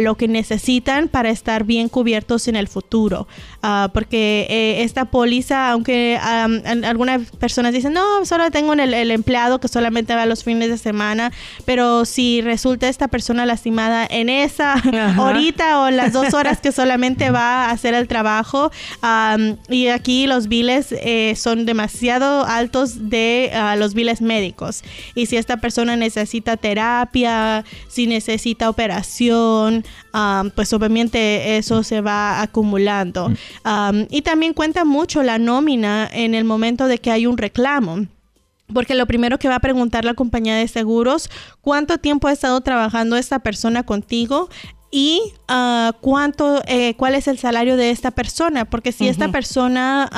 lo 0.00 0.16
que 0.16 0.28
necesitan 0.28 1.08
para 1.08 1.30
estar 1.30 1.64
bien 1.64 1.88
cubiertos 1.88 2.48
en 2.48 2.56
el 2.56 2.67
futuro. 2.68 3.26
Ah, 3.62 3.90
porque 3.92 4.46
eh, 4.48 4.82
esta 4.84 5.06
póliza, 5.06 5.70
aunque 5.70 6.18
algunas 6.18 7.30
personas 7.32 7.72
dicen, 7.72 7.92
no, 7.92 8.24
solo 8.24 8.50
tengo 8.50 8.72
el, 8.74 8.94
el, 8.94 9.10
empleado 9.10 9.58
que 9.58 9.68
solamente 9.68 10.14
va 10.14 10.26
los 10.26 10.44
fines 10.44 10.68
de 10.68 10.78
semana, 10.78 11.32
pero 11.64 12.04
si 12.04 12.40
resulta 12.40 12.88
esta 12.88 13.08
persona 13.08 13.46
lastimada 13.46 14.06
en 14.08 14.28
esa 14.28 14.82
horita 15.18 15.80
o 15.80 15.90
las 15.90 16.12
dos 16.12 16.34
horas 16.34 16.60
que 16.60 16.72
solamente 16.72 17.30
va 17.30 17.66
a 17.66 17.70
hacer 17.70 17.94
el 17.94 18.06
trabajo, 18.06 18.70
y 19.68 19.88
aquí 19.88 20.26
los 20.26 20.48
biles 20.48 20.92
eh, 20.92 21.34
son 21.36 21.66
demasiado 21.66 22.44
altos 22.44 23.08
de 23.08 23.50
ah, 23.54 23.76
los 23.76 23.94
biles 23.94 24.20
médicos. 24.20 24.82
Y 25.14 25.26
si 25.26 25.36
esta 25.36 25.56
persona 25.56 25.96
necesita 25.96 26.56
terapia, 26.56 27.64
si 27.88 28.06
necesita 28.06 28.70
operación, 28.70 29.84
pues 30.54 30.72
obviamente 30.72 31.56
eso 31.56 31.82
se 31.82 32.00
va 32.00 32.42
a 32.42 32.46
acumulando. 32.58 33.28
Mm. 33.28 34.02
y 34.10 34.22
también 34.22 34.52
cuenta 34.52 34.84
mucho 34.84 35.22
la 35.22 35.38
nómina 35.38 36.08
en 36.12 36.34
el 36.34 36.44
momento 36.44 36.86
de 36.86 36.98
que 36.98 37.10
hay 37.10 37.26
un 37.26 37.38
reclamo. 37.38 38.06
Porque 38.74 38.94
lo 38.94 39.06
primero 39.06 39.38
que 39.38 39.48
va 39.48 39.54
a 39.54 39.60
preguntar 39.60 40.04
la 40.04 40.12
compañía 40.12 40.56
de 40.56 40.68
seguros, 40.68 41.30
¿cuánto 41.62 41.96
tiempo 41.96 42.28
ha 42.28 42.32
estado 42.32 42.60
trabajando 42.60 43.16
esta 43.16 43.38
persona 43.38 43.82
contigo? 43.82 44.50
y 44.90 45.34
uh, 45.48 45.92
cuánto, 46.00 46.62
eh, 46.66 46.94
cuál 46.96 47.14
es 47.14 47.28
el 47.28 47.38
salario 47.38 47.76
de 47.76 47.90
esta 47.90 48.10
persona, 48.10 48.64
porque 48.64 48.92
si 48.92 49.08
esta 49.08 49.28
persona 49.28 50.08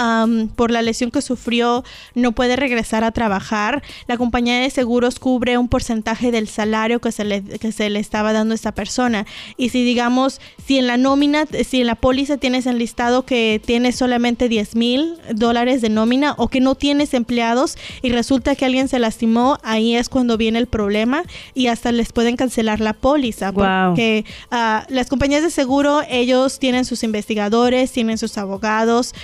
por 0.57 0.71
la 0.71 0.83
lesión 0.83 1.11
que 1.11 1.23
sufrió 1.23 1.85
no 2.15 2.33
puede 2.33 2.57
regresar 2.57 3.05
a 3.05 3.13
trabajar, 3.13 3.83
la 4.07 4.17
compañía 4.17 4.61
de 4.61 4.71
seguros 4.71 5.19
cubre 5.19 5.59
un 5.59 5.69
porcentaje 5.69 6.31
del 6.31 6.49
salario 6.49 7.01
que 7.01 7.13
se 7.13 7.25
le, 7.25 7.43
que 7.43 7.73
se 7.73 7.89
le 7.91 7.99
estaba 7.99 8.33
dando 8.33 8.53
a 8.53 8.57
esta 8.57 8.73
persona. 8.73 9.27
Y 9.57 9.71
si 9.71 9.85
digamos, 9.85 10.41
si 10.67 10.79
en 10.79 10.87
la 10.87 10.97
nómina, 10.97 11.45
si 11.67 11.81
en 11.81 11.87
la 11.87 11.95
póliza 11.95 12.37
tienes 12.37 12.67
enlistado 12.67 13.25
que 13.25 13.61
tienes 13.65 13.97
solamente 13.97 14.49
10 14.49 14.77
mil 14.77 15.17
dólares 15.33 15.81
de 15.81 15.89
nómina 15.89 16.35
o 16.37 16.49
que 16.49 16.61
no 16.61 16.75
tienes 16.75 17.15
empleados 17.15 17.77
y 18.03 18.11
resulta 18.11 18.57
que 18.57 18.65
alguien 18.65 18.89
se 18.89 18.99
lastimó, 18.99 19.59
ahí 19.63 19.97
es 19.97 20.09
cuando 20.09 20.37
viene 20.37 20.59
el 20.59 20.67
problema 20.67 21.23
y 21.55 21.69
hasta 21.69 21.93
les 21.93 22.13
pueden 22.13 22.37
cancelar 22.37 22.81
la 22.81 22.93
póliza 22.93 23.53
porque 23.53 24.25
las 24.51 25.09
compañías 25.09 25.20
de 25.29 25.51
seguro, 25.51 26.01
ellos 26.09 26.59
tienen 26.59 26.85
sus 26.85 27.05
investigadores, 27.05 27.93
tienen 27.93 28.17
sus 28.17 28.39
abogados 28.39 29.15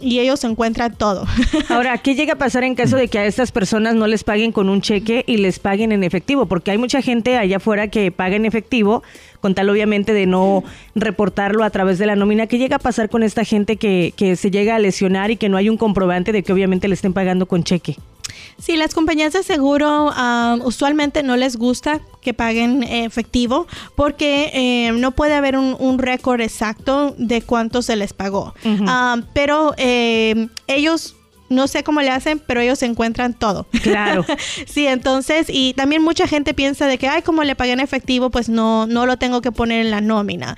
y 0.00 0.18
ellos 0.18 0.42
encuentran 0.44 0.94
todo. 0.94 1.24
Ahora, 1.68 1.98
¿qué 1.98 2.14
llega 2.14 2.34
a 2.34 2.36
pasar 2.36 2.64
en 2.64 2.74
caso 2.74 2.96
de 2.96 3.08
que 3.08 3.18
a 3.18 3.24
estas 3.24 3.52
personas 3.52 3.94
no 3.94 4.06
les 4.06 4.24
paguen 4.24 4.50
con 4.52 4.68
un 4.68 4.80
cheque 4.80 5.24
y 5.26 5.36
les 5.36 5.58
paguen 5.60 5.92
en 5.92 6.02
efectivo? 6.04 6.46
Porque 6.46 6.72
hay 6.72 6.78
mucha 6.78 7.00
gente 7.00 7.38
allá 7.38 7.58
afuera 7.58 7.88
que 7.88 8.10
paga 8.10 8.36
en 8.36 8.44
efectivo, 8.44 9.02
con 9.40 9.54
tal 9.54 9.70
obviamente 9.70 10.12
de 10.12 10.26
no 10.26 10.64
reportarlo 10.94 11.64
a 11.64 11.70
través 11.70 11.98
de 11.98 12.06
la 12.06 12.16
nómina. 12.16 12.46
¿Qué 12.46 12.58
llega 12.58 12.76
a 12.76 12.80
pasar 12.80 13.08
con 13.08 13.22
esta 13.22 13.44
gente 13.44 13.76
que 13.76 14.36
se 14.36 14.50
llega 14.50 14.74
a 14.74 14.78
lesionar 14.78 15.30
y 15.30 15.36
que 15.36 15.48
no 15.48 15.56
hay 15.56 15.68
un 15.68 15.76
comprobante 15.76 16.32
de 16.32 16.42
que 16.42 16.52
obviamente 16.52 16.88
le 16.88 16.94
estén 16.94 17.12
pagando 17.12 17.46
con 17.46 17.62
cheque? 17.62 17.96
Sí, 18.58 18.76
las 18.76 18.94
compañías 18.94 19.32
de 19.32 19.42
seguro 19.42 20.12
usualmente 20.64 21.22
no 21.22 21.36
les 21.36 21.56
gusta 21.56 22.00
que 22.20 22.34
paguen 22.34 22.82
efectivo 22.82 23.66
porque 23.94 24.50
eh, 24.54 24.92
no 24.92 25.10
puede 25.12 25.34
haber 25.34 25.56
un, 25.58 25.98
récord 25.98 26.40
exacto 26.40 27.14
de 27.18 27.42
cuánto 27.42 27.82
se 27.82 27.96
les 27.96 28.12
pagó. 28.12 28.54
pero 29.32 29.74
eh, 29.76 30.48
ellos 30.66 31.16
no 31.48 31.68
sé 31.68 31.82
cómo 31.82 32.00
le 32.00 32.10
hacen, 32.10 32.38
pero 32.38 32.60
ellos 32.60 32.82
encuentran 32.82 33.34
todo. 33.34 33.66
Claro. 33.82 34.24
sí, 34.66 34.86
entonces, 34.86 35.46
y 35.48 35.74
también 35.74 36.02
mucha 36.02 36.26
gente 36.26 36.54
piensa 36.54 36.86
de 36.86 36.98
que, 36.98 37.08
ay, 37.08 37.22
como 37.22 37.44
le 37.44 37.54
pagué 37.54 37.72
en 37.72 37.80
efectivo, 37.80 38.30
pues 38.30 38.48
no, 38.48 38.86
no 38.86 39.06
lo 39.06 39.16
tengo 39.16 39.40
que 39.40 39.52
poner 39.52 39.84
en 39.84 39.90
la 39.90 40.00
nómina. 40.00 40.56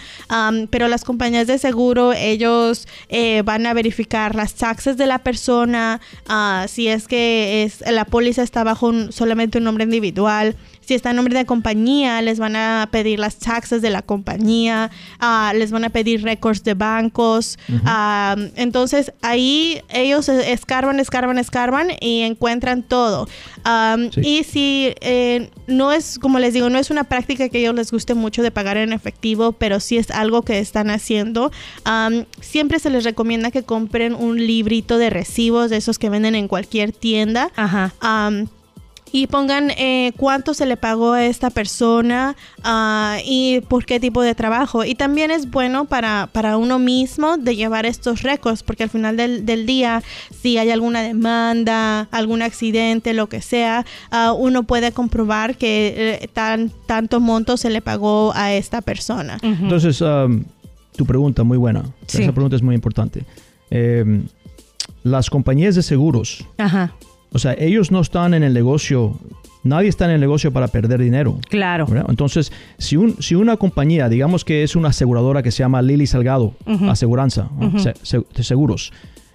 pero 0.70 0.88
las 0.88 1.04
compañías 1.04 1.46
de 1.46 1.58
seguro, 1.58 2.12
ellos 2.12 2.86
eh, 3.08 3.42
van 3.44 3.66
a 3.66 3.74
verificar 3.74 4.34
las 4.34 4.54
taxes 4.54 4.96
de 4.96 5.06
la 5.06 5.18
persona, 5.18 6.00
uh, 6.28 6.68
si 6.68 6.88
es 6.88 7.08
que 7.08 7.64
es, 7.64 7.82
la 7.90 8.04
póliza 8.04 8.42
está 8.42 8.64
bajo 8.64 8.92
solamente 9.10 9.58
un 9.58 9.64
nombre 9.64 9.84
individual 9.84 10.56
si 10.86 10.94
está 10.94 11.10
en 11.10 11.16
nombre 11.16 11.36
de 11.36 11.44
compañía, 11.44 12.22
les 12.22 12.38
van 12.38 12.54
a 12.54 12.88
pedir 12.92 13.18
las 13.18 13.36
taxes 13.38 13.82
de 13.82 13.90
la 13.90 14.02
compañía, 14.02 14.92
ah, 15.18 15.52
les 15.54 15.72
van 15.72 15.84
a 15.84 15.90
pedir 15.90 16.22
récords 16.22 16.62
de 16.62 16.74
bancos. 16.74 17.58
Ah, 17.84 18.36
entonces 18.54 19.12
ahí 19.20 19.80
ellos 19.88 20.28
escarban, 20.28 21.00
escarban, 21.00 21.38
escarban 21.38 21.88
y 22.00 22.20
encuentran 22.22 22.84
todo. 22.84 23.28
Y 24.22 24.44
si 24.44 24.94
eh, 25.00 25.50
no 25.66 25.92
es, 25.92 26.20
como 26.20 26.38
les 26.38 26.54
digo, 26.54 26.70
no 26.70 26.78
es 26.78 26.90
una 26.90 27.02
práctica 27.04 27.48
que 27.48 27.58
a 27.58 27.60
ellos 27.62 27.74
les 27.74 27.90
guste 27.90 28.14
mucho 28.14 28.44
de 28.44 28.52
pagar 28.52 28.76
en 28.76 28.92
efectivo, 28.92 29.52
pero 29.52 29.80
sí 29.80 29.96
es 29.96 30.12
algo 30.12 30.42
que 30.42 30.60
están 30.60 30.90
haciendo, 30.90 31.50
siempre 32.40 32.78
se 32.78 32.90
les 32.90 33.02
recomienda 33.02 33.50
que 33.50 33.64
compren 33.64 34.14
un 34.14 34.36
librito 34.36 34.98
de 34.98 35.10
recibos 35.10 35.68
de 35.70 35.78
esos 35.78 35.98
que 35.98 36.10
venden 36.10 36.36
en 36.36 36.46
cualquier 36.46 36.92
tienda. 36.92 37.50
Ajá 37.56 37.92
y 39.16 39.26
pongan 39.28 39.70
eh, 39.70 40.12
cuánto 40.18 40.52
se 40.52 40.66
le 40.66 40.76
pagó 40.76 41.12
a 41.12 41.24
esta 41.24 41.48
persona 41.48 42.36
ah, 42.62 43.16
y 43.24 43.62
por 43.62 43.86
qué 43.86 43.98
tipo 43.98 44.20
de 44.20 44.34
trabajo. 44.34 44.84
Y 44.84 44.94
también 44.94 45.30
es 45.30 45.50
bueno 45.50 45.86
para, 45.86 46.28
para 46.32 46.58
uno 46.58 46.78
mismo 46.78 47.38
de 47.38 47.56
llevar 47.56 47.86
estos 47.86 48.20
récords, 48.20 48.62
porque 48.62 48.82
al 48.82 48.90
final 48.90 49.16
del, 49.16 49.46
del 49.46 49.64
día, 49.64 50.02
si 50.38 50.58
hay 50.58 50.70
alguna 50.70 51.00
demanda, 51.00 52.08
algún 52.10 52.42
accidente, 52.42 53.14
lo 53.14 53.30
que 53.30 53.40
sea, 53.40 53.86
ah, 54.10 54.34
uno 54.36 54.64
puede 54.64 54.92
comprobar 54.92 55.56
que 55.56 56.18
eh, 56.20 56.28
tan, 56.28 56.70
tanto 56.84 57.18
monto 57.18 57.56
se 57.56 57.70
le 57.70 57.80
pagó 57.80 58.34
a 58.34 58.52
esta 58.52 58.82
persona. 58.82 59.38
Entonces, 59.40 60.04
tu 60.94 61.06
pregunta 61.06 61.42
muy 61.42 61.56
buena. 61.56 61.84
Esa 62.06 62.32
pregunta 62.32 62.54
es 62.54 62.62
muy 62.62 62.74
importante. 62.74 63.24
Em, 63.70 64.26
las 65.04 65.30
compañías 65.30 65.74
de 65.74 65.82
seguros. 65.82 66.44
Ajá 66.58 66.92
o 67.36 67.38
sea, 67.38 67.54
ellos 67.58 67.92
no 67.92 68.00
están 68.00 68.32
en 68.32 68.42
el 68.42 68.54
negocio, 68.54 69.14
nadie 69.62 69.90
está 69.90 70.06
en 70.06 70.12
el 70.12 70.20
negocio 70.20 70.54
para 70.54 70.68
perder 70.68 71.02
dinero. 71.02 71.38
Claro. 71.50 71.86
Entonces, 72.08 72.50
si, 72.78 72.96
un, 72.96 73.22
si 73.22 73.34
una 73.34 73.58
compañía, 73.58 74.08
digamos 74.08 74.42
que 74.42 74.62
es 74.62 74.74
una 74.74 74.88
aseguradora 74.88 75.42
que 75.42 75.50
se 75.50 75.58
llama 75.58 75.82
Lily 75.82 76.06
Salgado, 76.06 76.54
aseguranza, 76.88 77.50
de 78.34 78.42
seguros, 78.42 78.90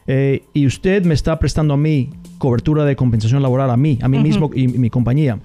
eh, 0.08 0.41
y 0.51 0.65
usted 0.65 1.05
me 1.05 1.13
está 1.13 1.38
prestando 1.38 1.75
a 1.75 1.77
mí 1.77 2.10
cobertura 2.39 2.86
de 2.86 2.96
compensación 2.96 3.43
laboral, 3.43 3.70
a 3.70 3.77
mí, 3.77 4.00
a 4.01 4.08
mí 4.08 4.17
mismo 4.17 4.50
y, 4.51 4.67
mi 4.67 4.89
compañía, 4.89 5.38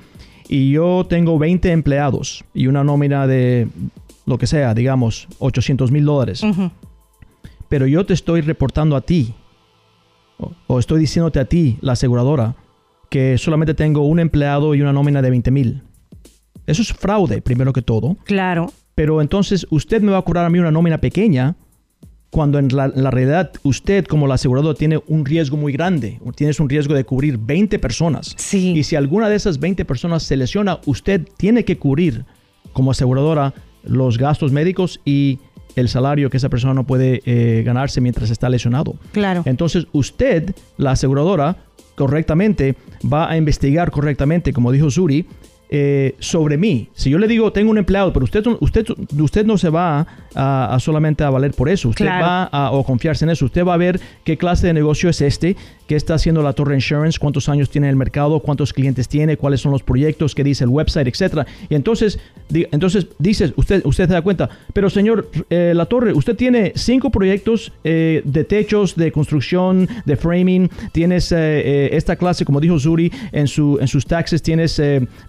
y 0.48 0.70
yo 0.70 1.04
tengo 1.06 1.38
20 1.38 1.72
empleados 1.72 2.42
y 2.54 2.68
una 2.68 2.82
nómina 2.82 3.26
de 3.26 3.68
lo 4.24 4.38
que 4.38 4.46
sea, 4.46 4.72
digamos, 4.72 5.28
800 5.40 5.92
mil 5.92 6.06
dólares, 6.06 6.42
pero 7.68 7.86
yo 7.86 8.06
te 8.06 8.14
estoy 8.14 8.40
reportando 8.40 8.96
a 8.96 9.02
ti 9.02 9.34
o, 10.38 10.78
estoy 10.78 11.00
diciéndote 11.00 11.40
a 11.40 11.44
ti, 11.44 11.78
la 11.80 11.92
aseguradora, 11.92 12.56
que 13.08 13.38
solamente 13.38 13.74
tengo 13.74 14.02
un 14.02 14.20
empleado 14.20 14.74
y 14.74 14.82
una 14.82 14.92
nómina 14.92 15.22
de 15.22 15.30
20 15.30 15.50
mil. 15.50 15.82
Eso 16.66 16.82
es 16.82 16.92
fraude, 16.92 17.40
primero 17.40 17.72
que 17.72 17.82
todo. 17.82 18.16
Claro. 18.24 18.72
Pero 18.94 19.20
entonces 19.20 19.66
usted 19.70 20.02
me 20.02 20.12
va 20.12 20.18
a 20.18 20.22
cobrar 20.22 20.44
a 20.44 20.50
mí 20.50 20.58
una 20.58 20.70
nómina 20.70 20.98
pequeña 20.98 21.56
cuando 22.30 22.58
en 22.58 22.68
la, 22.74 22.88
realidad 23.10 23.52
usted 23.62 24.04
como 24.04 24.26
la 24.26 24.34
aseguradora 24.34 24.76
tiene 24.76 25.00
un 25.06 25.24
riesgo 25.24 25.56
muy 25.56 25.72
grande. 25.72 26.20
Tienes 26.34 26.60
un 26.60 26.68
riesgo 26.68 26.94
de 26.94 27.04
cubrir 27.04 27.38
20 27.38 27.78
personas. 27.78 28.34
Sí. 28.36 28.72
Y 28.76 28.82
si 28.82 28.96
alguna 28.96 29.28
de 29.28 29.36
esas 29.36 29.58
20 29.58 29.84
personas 29.84 30.22
se 30.22 30.36
lesiona, 30.36 30.80
usted 30.86 31.26
tiene 31.36 31.64
que 31.64 31.78
cubrir 31.78 32.24
como 32.72 32.90
aseguradora 32.90 33.54
los 33.84 34.18
gastos 34.18 34.52
médicos 34.52 35.00
y 35.04 35.38
el 35.76 35.88
salario 35.88 36.30
que 36.30 36.38
esa 36.38 36.48
persona 36.48 36.74
no 36.74 36.84
puede 36.84 37.22
eh, 37.24 37.62
ganarse 37.64 38.00
mientras 38.00 38.30
está 38.30 38.48
lesionado. 38.48 38.96
Claro. 39.12 39.42
Entonces 39.44 39.86
usted, 39.92 40.54
la 40.78 40.92
aseguradora, 40.92 41.56
correctamente 41.94 42.74
va 43.10 43.30
a 43.30 43.36
investigar 43.36 43.90
correctamente, 43.90 44.52
como 44.52 44.72
dijo 44.72 44.90
Zuri, 44.90 45.26
eh, 45.68 46.14
sobre 46.20 46.56
mí. 46.56 46.88
Si 46.94 47.10
yo 47.10 47.18
le 47.18 47.26
digo, 47.26 47.52
tengo 47.52 47.72
un 47.72 47.78
empleado, 47.78 48.12
pero 48.12 48.22
usted, 48.22 48.44
usted, 48.60 48.86
usted 49.18 49.44
no 49.44 49.58
se 49.58 49.68
va 49.68 50.06
a, 50.36 50.76
solamente 50.78 51.24
a 51.24 51.30
valer 51.30 51.54
por 51.54 51.68
eso. 51.68 51.88
Usted 51.88 52.06
va 52.06 52.44
a 52.44 52.70
o 52.70 52.84
confiarse 52.84 53.24
en 53.24 53.30
eso. 53.30 53.46
Usted 53.46 53.64
va 53.64 53.74
a 53.74 53.76
ver 53.76 54.00
qué 54.22 54.36
clase 54.36 54.68
de 54.68 54.72
negocio 54.72 55.10
es 55.10 55.20
este, 55.20 55.56
qué 55.88 55.96
está 55.96 56.14
haciendo 56.14 56.40
la 56.42 56.52
Torre 56.52 56.76
Insurance, 56.76 57.18
cuántos 57.18 57.48
años 57.48 57.68
tiene 57.68 57.88
el 57.88 57.96
mercado, 57.96 58.38
cuántos 58.38 58.72
clientes 58.72 59.08
tiene, 59.08 59.36
cuáles 59.36 59.60
son 59.60 59.72
los 59.72 59.82
proyectos, 59.82 60.36
qué 60.36 60.44
dice 60.44 60.62
el 60.62 60.70
website, 60.70 61.08
etcétera. 61.08 61.46
Y 61.68 61.74
entonces, 61.74 62.20
entonces 62.52 63.08
dices, 63.18 63.52
usted, 63.56 63.82
usted 63.84 64.06
se 64.06 64.12
da 64.12 64.22
cuenta, 64.22 64.48
pero 64.72 64.88
señor 64.88 65.28
eh, 65.50 65.72
La 65.74 65.86
Torre, 65.86 66.12
usted 66.12 66.36
tiene 66.36 66.74
cinco 66.76 67.10
proyectos 67.10 67.72
eh, 67.82 68.22
de 68.24 68.44
techos, 68.44 68.94
de 68.94 69.10
construcción, 69.10 69.88
de 70.04 70.16
framing, 70.16 70.70
tienes 70.92 71.32
esta 71.32 72.14
clase, 72.14 72.44
como 72.44 72.60
dijo 72.60 72.78
Zuri, 72.78 73.10
en, 73.32 73.48
su, 73.48 73.78
en 73.80 73.88
sus 73.88 74.06
taxes 74.06 74.42
tienes 74.42 74.80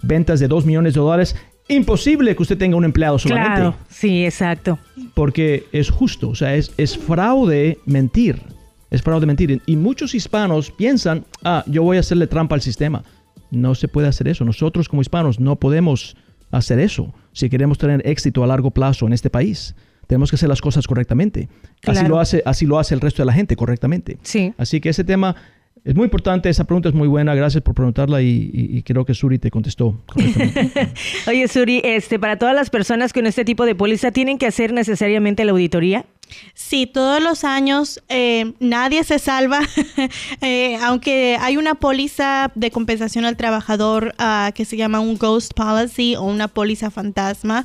20 0.02 0.27
de 0.36 0.48
2 0.48 0.66
millones 0.66 0.94
de 0.94 1.00
dólares, 1.00 1.36
imposible 1.68 2.34
que 2.34 2.42
usted 2.42 2.58
tenga 2.58 2.76
un 2.76 2.84
empleado 2.84 3.18
solamente. 3.18 3.56
Claro, 3.56 3.74
sí, 3.88 4.24
exacto. 4.24 4.78
Porque 5.14 5.66
es 5.72 5.90
justo, 5.90 6.30
o 6.30 6.34
sea, 6.34 6.54
es, 6.54 6.72
es 6.76 6.96
fraude 6.96 7.78
mentir. 7.86 8.42
Es 8.90 9.02
fraude 9.02 9.26
mentir. 9.26 9.60
Y 9.66 9.76
muchos 9.76 10.14
hispanos 10.14 10.70
piensan, 10.70 11.24
ah, 11.44 11.62
yo 11.66 11.82
voy 11.82 11.98
a 11.98 12.00
hacerle 12.00 12.26
trampa 12.26 12.54
al 12.54 12.62
sistema. 12.62 13.04
No 13.50 13.74
se 13.74 13.88
puede 13.88 14.08
hacer 14.08 14.28
eso. 14.28 14.44
Nosotros 14.44 14.88
como 14.88 15.02
hispanos 15.02 15.40
no 15.40 15.56
podemos 15.56 16.16
hacer 16.50 16.78
eso 16.78 17.14
si 17.32 17.50
queremos 17.50 17.78
tener 17.78 18.06
éxito 18.06 18.42
a 18.42 18.46
largo 18.46 18.70
plazo 18.70 19.06
en 19.06 19.12
este 19.12 19.30
país. 19.30 19.74
Tenemos 20.06 20.30
que 20.30 20.36
hacer 20.36 20.48
las 20.48 20.62
cosas 20.62 20.86
correctamente. 20.86 21.48
Así, 21.86 22.06
lo 22.06 22.18
hace, 22.18 22.42
así 22.46 22.64
lo 22.64 22.78
hace 22.78 22.94
el 22.94 23.00
resto 23.00 23.22
de 23.22 23.26
la 23.26 23.34
gente 23.34 23.56
correctamente. 23.56 24.16
Sí. 24.22 24.54
Así 24.56 24.80
que 24.80 24.88
ese 24.88 25.04
tema 25.04 25.36
es 25.84 25.94
muy 25.94 26.04
importante, 26.04 26.48
esa 26.48 26.64
pregunta 26.64 26.88
es 26.88 26.94
muy 26.94 27.08
buena, 27.08 27.34
gracias 27.34 27.62
por 27.62 27.74
preguntarla 27.74 28.22
y, 28.22 28.82
creo 28.84 29.04
que 29.04 29.14
Suri 29.14 29.38
te 29.38 29.50
contestó. 29.50 29.98
Oye, 31.26 31.48
Suri, 31.48 31.80
este, 31.84 32.18
para 32.18 32.36
todas 32.36 32.54
las 32.54 32.70
personas 32.70 33.12
con 33.12 33.26
este 33.26 33.44
tipo 33.44 33.64
de 33.66 33.74
póliza, 33.74 34.10
¿tienen 34.10 34.38
que 34.38 34.46
hacer 34.46 34.72
necesariamente 34.72 35.44
la 35.44 35.52
auditoría? 35.52 36.06
Sí, 36.54 36.86
todos 36.86 37.22
los 37.22 37.44
años 37.44 38.02
eh, 38.08 38.52
nadie 38.58 39.04
se 39.04 39.18
salva, 39.18 39.60
eh, 40.40 40.76
aunque 40.82 41.36
hay 41.40 41.56
una 41.56 41.74
póliza 41.74 42.50
de 42.54 42.70
compensación 42.70 43.24
al 43.24 43.36
trabajador 43.36 44.14
ah, 44.18 44.52
que 44.54 44.64
se 44.64 44.76
llama 44.76 45.00
un 45.00 45.16
ghost 45.16 45.54
policy 45.54 46.16
o 46.16 46.22
una 46.22 46.48
póliza 46.48 46.90
fantasma, 46.90 47.64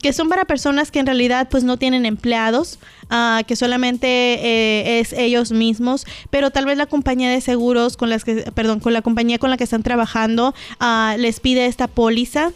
que 0.00 0.12
son 0.12 0.28
para 0.28 0.44
personas 0.44 0.90
que 0.90 0.98
en 0.98 1.06
realidad 1.06 1.48
pues 1.50 1.64
no 1.64 1.76
tienen 1.76 2.06
empleados, 2.06 2.78
ah, 3.10 3.42
que 3.46 3.56
solamente 3.56 4.06
eh, 4.08 5.00
es 5.00 5.12
ellos 5.12 5.52
mismos, 5.52 6.06
pero 6.30 6.50
tal 6.50 6.64
vez 6.64 6.76
la 6.78 6.86
compañía 6.86 7.30
de 7.30 7.40
seguros 7.40 7.96
con 7.96 8.10
las 8.10 8.24
que, 8.24 8.50
perdón, 8.54 8.80
con 8.80 8.92
la 8.92 9.02
compañía 9.02 9.38
con 9.38 9.50
la 9.50 9.56
que 9.56 9.64
están 9.64 9.82
trabajando 9.82 10.54
ah, 10.80 11.16
les 11.18 11.40
pide 11.40 11.66
esta 11.66 11.88
póliza 11.88 12.52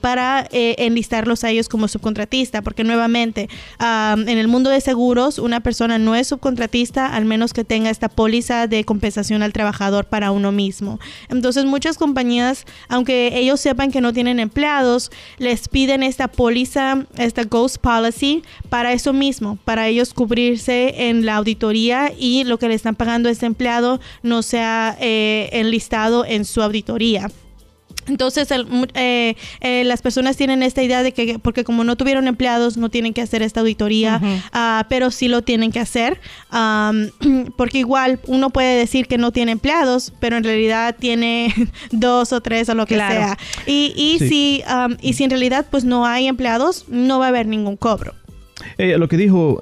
para 0.00 0.46
enlistarlos 0.50 1.44
a 1.44 1.50
ellos 1.50 1.68
como 1.68 1.88
subcontratista, 1.88 2.62
porque 2.62 2.84
nuevamente 2.84 3.48
en 3.80 4.28
el 4.28 4.48
mundo 4.48 4.70
de 4.70 4.80
seguros, 4.80 5.38
una 5.38 5.60
persona 5.60 5.98
no 5.98 6.14
es 6.14 6.28
subcontratista 6.28 7.14
al 7.14 7.24
menos 7.24 7.52
que 7.52 7.64
tenga 7.64 7.90
esta 7.90 8.08
póliza 8.08 8.66
de 8.66 8.84
compensación 8.84 9.42
al 9.42 9.52
trabajador 9.52 10.06
para 10.06 10.30
uno 10.30 10.52
mismo. 10.52 10.98
Entonces 11.28 11.64
muchas 11.64 11.98
compañías, 11.98 12.64
aunque 12.88 13.38
ellos 13.38 13.60
sepan 13.60 13.90
que 13.90 14.00
no 14.00 14.12
tienen 14.12 14.40
empleados, 14.40 15.10
les 15.38 15.68
piden 15.68 16.02
esta 16.02 16.28
póliza, 16.28 17.06
esta 17.16 17.44
Ghost 17.44 17.78
Policy, 17.78 18.42
para 18.68 18.92
eso 18.92 19.12
mismo, 19.12 19.58
para 19.64 19.88
ellos 19.88 20.14
cubrirse 20.14 21.08
en 21.08 21.26
la 21.26 21.36
auditoría 21.36 22.12
y 22.16 22.44
lo 22.44 22.58
que 22.58 22.68
le 22.68 22.74
están 22.74 22.94
pagando 22.94 23.28
a 23.28 23.32
este 23.32 23.46
empleado 23.46 24.00
no 24.22 24.42
sea 24.42 24.96
eh, 25.00 25.48
enlistado 25.52 26.24
en 26.24 26.44
su 26.44 26.62
auditoría. 26.62 27.30
Entonces, 28.08 28.48
eh, 28.94 29.36
eh, 29.60 29.84
las 29.84 30.02
personas 30.02 30.36
tienen 30.36 30.62
esta 30.62 30.82
idea 30.82 31.02
de 31.02 31.12
que, 31.12 31.38
porque 31.38 31.64
como 31.64 31.84
no 31.84 31.96
tuvieron 31.96 32.28
empleados, 32.28 32.76
no 32.76 32.88
tienen 32.88 33.14
que 33.14 33.22
hacer 33.22 33.42
esta 33.42 33.60
auditoría, 33.60 34.20
ah, 34.52 34.86
pero 34.88 35.10
sí 35.10 35.28
lo 35.28 35.42
tienen 35.42 35.72
que 35.72 35.80
hacer, 35.80 36.20
porque 37.56 37.78
igual 37.78 38.20
uno 38.26 38.50
puede 38.50 38.78
decir 38.78 39.06
que 39.06 39.18
no 39.18 39.32
tiene 39.32 39.52
empleados, 39.52 40.12
pero 40.20 40.36
en 40.36 40.44
realidad 40.44 40.96
tiene 40.98 41.54
dos 41.92 42.32
o 42.32 42.40
tres 42.40 42.68
o 42.68 42.74
lo 42.74 42.86
que 42.86 42.96
sea. 42.96 43.36
Y, 43.66 43.92
y, 43.96 44.18
si, 44.18 44.62
y 45.00 45.12
si 45.12 45.24
en 45.24 45.30
realidad 45.30 45.66
pues 45.70 45.84
no 45.84 46.06
hay 46.06 46.26
empleados, 46.26 46.86
no 46.88 47.18
va 47.18 47.26
a 47.26 47.28
haber 47.28 47.46
ningún 47.46 47.76
cobro. 47.76 48.14
Eh, 48.76 48.98
lo 48.98 49.08
que 49.08 49.16
dijo, 49.16 49.60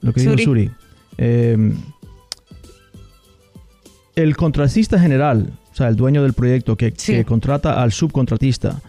lo 0.00 0.12
que 0.12 0.20
dijo 0.20 0.38
Suri, 0.38 0.70
em, 1.16 1.74
el 4.14 4.36
contratista 4.36 4.98
general 4.98 5.52
sea, 5.78 5.88
el 5.88 5.96
dueño 5.96 6.22
del 6.22 6.32
proyecto 6.32 6.76
que, 6.76 6.92
contrata 7.24 7.82
al 7.82 7.92
subcontratista, 7.92 8.80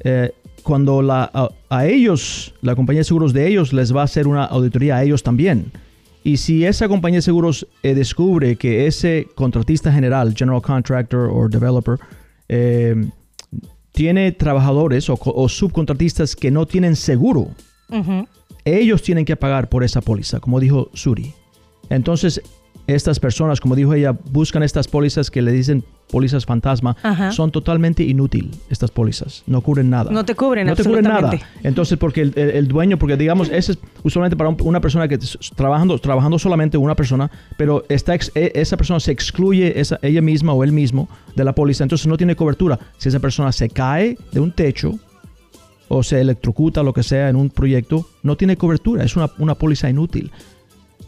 eh, 0.00 0.32
cuando 0.62 1.02
la, 1.02 1.30
a, 1.68 1.86
ellos, 1.86 2.54
la 2.62 2.74
compañía 2.74 3.00
de 3.00 3.04
seguros 3.04 3.32
de 3.32 3.46
ellos, 3.46 3.72
les 3.72 3.94
va 3.94 4.02
a 4.02 4.04
hacer 4.04 4.26
una 4.26 4.44
auditoría 4.44 4.96
a 4.96 5.02
ellos 5.02 5.22
también. 5.22 5.72
Y 6.22 6.38
si 6.38 6.64
esa 6.64 6.88
compañía 6.88 7.18
de 7.18 7.22
seguros 7.22 7.66
eh, 7.82 7.94
descubre 7.94 8.56
que 8.56 8.86
ese 8.86 9.28
contratista 9.34 9.92
general, 9.92 10.34
general 10.34 10.62
contractor 10.62 11.30
o 11.30 11.48
developer, 11.48 11.98
eh, 12.48 13.10
tiene 13.92 14.32
trabajadores 14.32 15.08
o, 15.08 15.48
subcontratistas 15.48 16.34
que 16.34 16.50
no 16.50 16.66
tienen 16.66 16.96
seguro, 16.96 17.48
ellos 18.64 19.02
tienen 19.02 19.24
que 19.24 19.36
pagar 19.36 19.68
por 19.68 19.84
esa 19.84 20.00
póliza, 20.00 20.40
como 20.40 20.58
dijo 20.58 20.90
Suri. 20.94 21.32
Entonces, 21.90 22.40
estas 22.86 23.18
personas, 23.18 23.60
como 23.60 23.74
dijo 23.74 23.94
ella, 23.94 24.12
buscan 24.30 24.62
estas 24.62 24.88
pólizas 24.88 25.30
que 25.30 25.42
le 25.42 25.52
dicen 25.52 25.84
pólizas 26.10 26.44
fantasma, 26.44 26.96
son 27.32 27.50
totalmente 27.50 28.02
inútil 28.02 28.50
estas 28.68 28.90
pólizas, 28.90 29.42
no 29.46 29.62
cubren 29.62 29.90
nada. 29.90 30.10
No 30.10 30.24
te 30.24 30.34
cubren, 30.34 30.66
No 30.66 30.76
te 30.76 30.84
cubren 30.84 31.04
nada. 31.04 31.32
Entonces, 31.62 31.98
porque 31.98 32.20
el, 32.20 32.68
dueño, 32.68 32.98
porque 32.98 33.16
digamos, 33.16 33.48
ese 33.50 33.72
es 33.72 33.78
usualmente 34.02 34.36
para 34.36 34.50
una 34.50 34.80
persona 34.80 35.08
que 35.08 35.18
trabajando, 35.56 35.98
trabajando 35.98 36.38
solamente 36.38 36.76
una 36.76 36.94
persona, 36.94 37.30
pero 37.56 37.84
está 37.88 38.14
e, 38.14 38.52
esa 38.54 38.76
persona 38.76 39.00
se 39.00 39.12
excluye 39.12 39.80
esa, 39.80 39.98
ella 40.02 40.20
misma 40.20 40.52
o 40.52 40.62
él 40.62 40.72
mismo 40.72 41.08
de 41.34 41.44
la 41.44 41.54
póliza, 41.54 41.84
entonces 41.84 42.06
no 42.06 42.16
tiene 42.16 42.36
cobertura. 42.36 42.78
Si 42.98 43.08
esa 43.08 43.18
persona 43.18 43.50
se 43.50 43.70
cae 43.70 44.18
de 44.32 44.40
un 44.40 44.52
techo, 44.52 44.98
o 45.88 46.02
se 46.02 46.20
electrocuta, 46.20 46.82
lo 46.82 46.92
que 46.92 47.02
sea, 47.02 47.28
en 47.28 47.36
un 47.36 47.50
proyecto, 47.50 48.06
no 48.22 48.36
tiene 48.36 48.56
cobertura, 48.56 49.04
es 49.04 49.16
una, 49.16 49.30
una 49.38 49.54
póliza 49.54 49.88
inútil. 49.88 50.30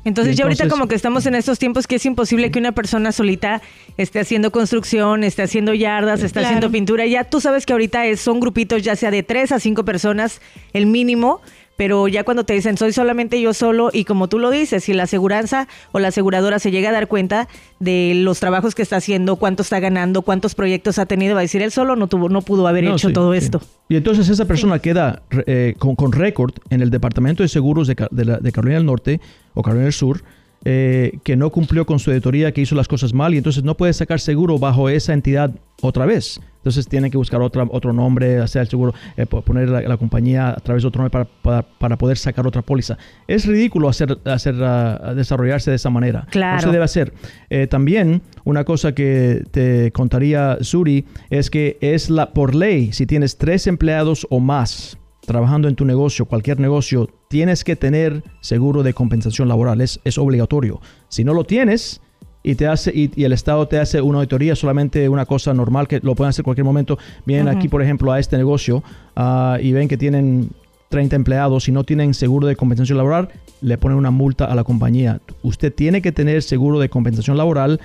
Entonces, 0.05 0.37
ya 0.37 0.45
ahorita 0.45 0.69
como 0.69 0.87
que 0.87 0.95
estamos 0.95 1.27
en 1.27 1.35
estos 1.35 1.59
tiempos 1.59 1.89
que 1.89 1.97
es 1.97 2.07
imposible 2.07 2.53
que 2.53 2.61
una 2.61 2.71
persona 2.71 3.11
solita 3.11 3.61
esté 3.97 4.21
haciendo 4.21 4.53
construcción, 4.53 5.25
esté 5.25 5.43
haciendo 5.43 5.75
yardas, 5.75 6.23
esté 6.23 6.41
haciendo 6.41 6.71
pintura. 6.71 7.07
Ya 7.07 7.25
tú 7.25 7.41
sabes 7.41 7.67
que 7.67 7.73
ahorita 7.73 8.07
es, 8.07 8.21
son 8.21 8.39
grupitos 8.39 8.83
ya 8.83 8.95
sea 8.95 9.11
de 9.11 9.25
tres 9.25 9.51
a 9.51 9.59
cinco 9.59 9.85
personas, 9.85 10.41
el 10.73 10.87
mínimo, 10.87 11.41
pero 11.77 12.09
ya 12.09 12.25
cuando 12.25 12.45
te 12.45 12.55
dicen 12.55 12.77
soy 12.77 12.93
solamente 12.93 13.41
yo 13.41 13.55
solo 13.55 13.91
y 13.93 14.05
como 14.05 14.29
tú 14.29 14.39
lo 14.39 14.51
dices, 14.51 14.85
si 14.85 14.95
la 14.95 15.05
aseguranza 15.05 15.69
o 15.93 15.99
la 15.99 16.09
aseguradora 16.09 16.59
se 16.59 16.71
llega 16.71 16.91
a 16.91 16.93
dar 16.93 17.09
cuenta 17.09 17.49
de 17.79 18.13
los 18.17 18.41
trabajos 18.41 18.75
que 18.75 18.83
está 18.83 18.97
haciendo, 18.97 19.37
cuánto 19.37 19.63
está 19.63 19.81
ganando, 19.81 20.23
cuántos 20.23 20.55
proyectos 20.55 20.99
ha 20.99 21.07
tenido, 21.07 21.35
va 21.35 21.41
a 21.41 21.43
decir 21.43 21.63
él 21.63 21.73
solo 21.73 21.97
no 21.97 22.07
tuvo, 22.07 22.29
no 22.29 22.43
pudo 22.43 22.67
haber 22.67 22.85
hecho 22.85 23.13
todo 23.13 23.35
esto. 23.35 23.61
Y 23.89 23.97
entonces 23.97 24.29
esa 24.29 24.47
persona 24.47 24.79
queda 24.79 25.23
eh, 25.47 25.75
con, 25.79 26.13
récord 26.13 26.55
en 26.71 26.81
el 26.81 26.91
Departamento 26.91 27.43
de 27.43 27.49
Seguros 27.49 27.87
de, 27.87 27.95
de 27.95 28.53
Carolina 28.53 28.79
del 28.79 28.87
Norte 28.87 29.21
o 29.55 29.63
Carolina 29.63 29.85
del 29.85 29.93
Sur 29.93 30.23
eh, 30.69 31.21
que 31.23 31.37
no 31.37 31.51
cumplió 31.51 31.87
con 31.87 32.01
su 32.01 32.11
auditoría, 32.11 32.51
que 32.51 32.61
hizo 32.61 32.75
las 32.75 32.89
cosas 32.89 33.13
mal 33.13 33.35
y 33.35 33.37
entonces 33.37 33.63
no 33.63 33.77
puede 33.77 33.93
sacar 33.93 34.19
seguro 34.19 34.59
bajo 34.59 34.89
esa 34.89 35.13
entidad 35.13 35.53
otra 35.83 36.07
vez. 36.07 36.41
Entonces 36.67 36.89
tiene 36.89 37.13
que 37.13 37.17
buscar 37.17 37.41
otra, 37.43 37.65
otro 37.71 37.93
nombre, 37.93 38.41
hacer 38.41 38.63
el 38.63 38.69
seguro, 38.69 38.93
eh, 39.17 39.25
poner 39.25 39.69
la, 39.69 39.97
compañía 39.97 40.49
a 40.49 40.57
través 40.57 40.83
de 40.83 40.89
otro 40.89 41.01
nombre 41.01 41.29
para, 41.41 41.63
para, 41.63 41.97
poder 41.97 42.19
sacar 42.19 42.45
otra 42.45 42.61
póliza. 42.61 42.99
Es 43.29 43.47
ridículo 43.47 43.89
hacer, 43.89 44.19
hacer 44.25 44.57
uh, 44.57 45.15
desarrollarse 45.15 45.71
de 45.71 45.77
esa 45.77 45.91
manera. 45.91 46.27
Claro. 46.29 46.57
No 46.57 46.63
se 46.63 46.73
debe 46.73 46.85
hacer. 46.85 47.13
Eh, 47.51 47.69
también 47.69 48.21
una 48.43 48.65
cosa 48.65 48.97
que 48.97 49.45
te 49.53 49.93
contaría 49.93 50.59
Suri 50.61 51.05
es 51.31 51.51
que 51.51 51.79
es 51.81 52.11
la 52.11 52.33
por 52.33 52.57
ley, 52.57 52.93
si 52.93 53.07
tienes 53.07 53.39
tres 53.39 53.69
empleados 53.69 54.27
o 54.29 54.41
más, 54.41 54.99
trabajando 55.25 55.69
en 55.69 55.77
tu 55.77 55.85
negocio, 55.85 56.25
cualquier 56.27 56.59
negocio, 56.59 57.09
tienes 57.29 57.63
que 57.63 57.77
tener 57.77 58.25
seguro 58.41 58.83
de 58.83 58.93
compensación 58.93 59.47
laboral. 59.47 59.81
Es, 59.81 60.01
es 60.03 60.19
obligatorio. 60.19 60.81
Si 61.11 61.23
no 61.23 61.33
lo 61.33 61.45
tienes 61.45 62.01
y 62.47 62.55
te 62.55 62.69
hace 62.69 62.93
y, 62.95 63.25
el 63.25 63.33
Estado 63.33 63.67
te 63.67 63.81
hace 63.81 64.01
una 64.01 64.19
auditoría, 64.19 64.55
solamente 64.55 65.09
una 65.09 65.27
cosa 65.27 65.53
normal 65.53 65.89
que 65.89 65.99
lo 66.01 66.15
pueden 66.15 66.29
hacer 66.29 66.43
en 66.43 66.45
cualquier 66.45 66.65
momento. 66.65 66.97
Vienen 67.25 67.49
aquí, 67.49 67.67
por 67.67 67.83
ejemplo, 67.83 68.13
a 68.13 68.21
este 68.21 68.37
negocio 68.37 68.85
ah, 69.17 69.59
y 69.61 69.73
ven 69.73 69.89
que 69.89 69.97
tienen 69.97 70.51
30 70.89 71.17
empleados 71.17 71.69
y 71.69 71.73
no 71.73 71.83
tienen 71.83 72.15
seguro 72.15 72.47
de 72.47 72.55
compensación 72.55 72.99
laboral, 72.99 73.31
le 73.63 73.77
ponen 73.79 73.99
una 73.99 74.13
multa 74.13 74.45
a 74.45 74.55
la 74.55 74.63
compañía. 74.63 75.21
Usted 75.43 75.75
tiene 75.75 76.01
que 76.01 76.13
tener 76.13 76.41
seguro 76.41 76.79
de 76.79 76.89
compensación 76.89 77.37
laboral 77.37 77.81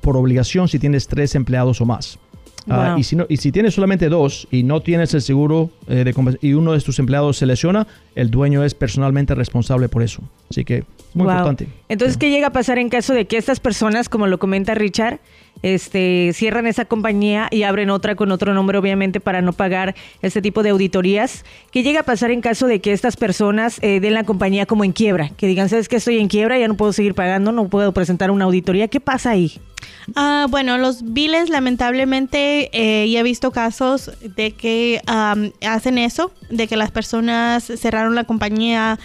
por 0.00 0.16
obligación 0.16 0.68
si 0.68 0.78
tienes 0.78 1.08
tres 1.08 1.34
empleados 1.34 1.80
o 1.80 1.84
más. 1.84 2.20
Ah, 2.68 2.94
y, 2.96 3.02
si 3.02 3.16
no, 3.16 3.26
y 3.28 3.38
si 3.38 3.50
tienes 3.50 3.74
solamente 3.74 4.08
dos 4.08 4.46
y 4.52 4.62
no 4.62 4.80
tienes 4.80 5.12
el 5.12 5.22
seguro 5.22 5.70
eh, 5.88 6.04
de 6.04 6.38
y 6.40 6.52
uno 6.54 6.72
de 6.72 6.80
tus 6.80 7.00
empleados 7.00 7.36
se 7.36 7.46
lesiona, 7.46 7.88
el 8.14 8.30
dueño 8.30 8.62
es 8.62 8.74
personalmente 8.74 9.34
responsable 9.34 9.88
por 9.88 10.04
eso. 10.04 10.22
Así 10.48 10.64
que 10.64 10.84
muy 11.14 11.28
importante. 11.28 11.68
Entonces, 11.88 12.16
¿qué 12.16 12.30
llega 12.30 12.48
a 12.48 12.52
pasar 12.52 12.78
en 12.78 12.88
caso 12.88 13.14
de 13.14 13.26
que 13.26 13.36
estas 13.36 13.60
personas, 13.60 14.08
como 14.08 14.26
lo 14.26 14.38
comenta 14.38 14.74
Richard, 14.74 15.20
este, 15.64 16.32
cierran 16.34 16.66
esa 16.66 16.84
compañía 16.84 17.48
y 17.50 17.62
abren 17.62 17.88
otra 17.88 18.14
con 18.16 18.30
otro 18.30 18.52
nombre, 18.52 18.76
obviamente, 18.76 19.18
para 19.18 19.40
no 19.40 19.54
pagar 19.54 19.94
este 20.20 20.42
tipo 20.42 20.62
de 20.62 20.68
auditorías? 20.68 21.42
¿Qué 21.70 21.82
llega 21.82 22.00
a 22.00 22.02
pasar 22.02 22.30
en 22.30 22.42
caso 22.42 22.66
de 22.66 22.82
que 22.82 22.92
estas 22.92 23.16
personas 23.16 23.78
eh, 23.80 23.98
den 23.98 24.12
la 24.12 24.24
compañía 24.24 24.66
como 24.66 24.84
en 24.84 24.92
quiebra? 24.92 25.30
Que 25.30 25.46
digan, 25.46 25.70
¿sabes 25.70 25.88
que 25.88 25.96
estoy 25.96 26.18
en 26.18 26.28
quiebra? 26.28 26.58
Ya 26.58 26.68
no 26.68 26.76
puedo 26.76 26.92
seguir 26.92 27.14
pagando, 27.14 27.50
no 27.50 27.68
puedo 27.68 27.92
presentar 27.92 28.30
una 28.30 28.44
auditoría. 28.44 28.88
¿Qué 28.88 29.00
pasa 29.00 29.30
ahí? 29.30 29.58
Ah, 30.16 30.46
bueno, 30.50 30.76
los 30.76 31.14
biles 31.14 31.48
lamentablemente 31.48 32.68
eh, 32.72 33.08
ya 33.08 33.20
he 33.20 33.22
visto 33.22 33.50
casos 33.50 34.10
de 34.20 34.52
que 34.52 35.00
hacen 35.66 35.98
eso, 35.98 36.30
de 36.50 36.68
que 36.68 36.76
las 36.76 36.90
personas 36.90 37.64
cerraron 37.64 38.14
la 38.14 38.24
compañía 38.24 38.98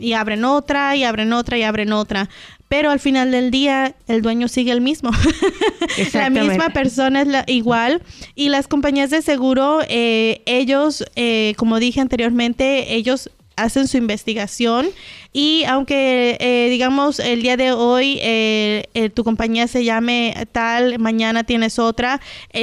y 0.00 0.12
abren 0.12 0.44
otra 0.44 0.94
y 0.96 1.04
abren 1.04 1.32
otra 1.32 1.56
y 1.56 1.62
abren 1.62 1.92
otra. 1.92 2.28
Pero 2.70 2.92
al 2.92 3.00
final 3.00 3.32
del 3.32 3.50
día 3.50 3.96
el 4.06 4.22
dueño 4.22 4.46
sigue 4.46 4.70
el 4.70 4.80
mismo. 4.80 5.10
la 6.12 6.30
misma 6.30 6.70
persona 6.70 7.22
es 7.22 7.26
la, 7.26 7.44
igual. 7.48 8.00
Y 8.36 8.48
las 8.48 8.68
compañías 8.68 9.10
de 9.10 9.22
seguro, 9.22 9.80
eh, 9.88 10.40
ellos, 10.46 11.04
eh, 11.16 11.54
como 11.56 11.80
dije 11.80 12.00
anteriormente, 12.00 12.94
ellos 12.94 13.28
hacen 13.56 13.88
su 13.88 13.96
investigación 13.96 14.86
y 15.32 15.62
aunque, 15.68 16.36
eh, 16.40 16.68
digamos, 16.70 17.20
el 17.20 17.42
día 17.42 17.56
de 17.56 17.70
hoy 17.70 18.18
eh, 18.20 18.86
eh, 18.94 19.10
tu 19.10 19.22
compañía 19.22 19.68
se 19.68 19.84
llame 19.84 20.34
tal, 20.50 20.98
mañana 20.98 21.44
tienes 21.44 21.78
otra, 21.78 22.20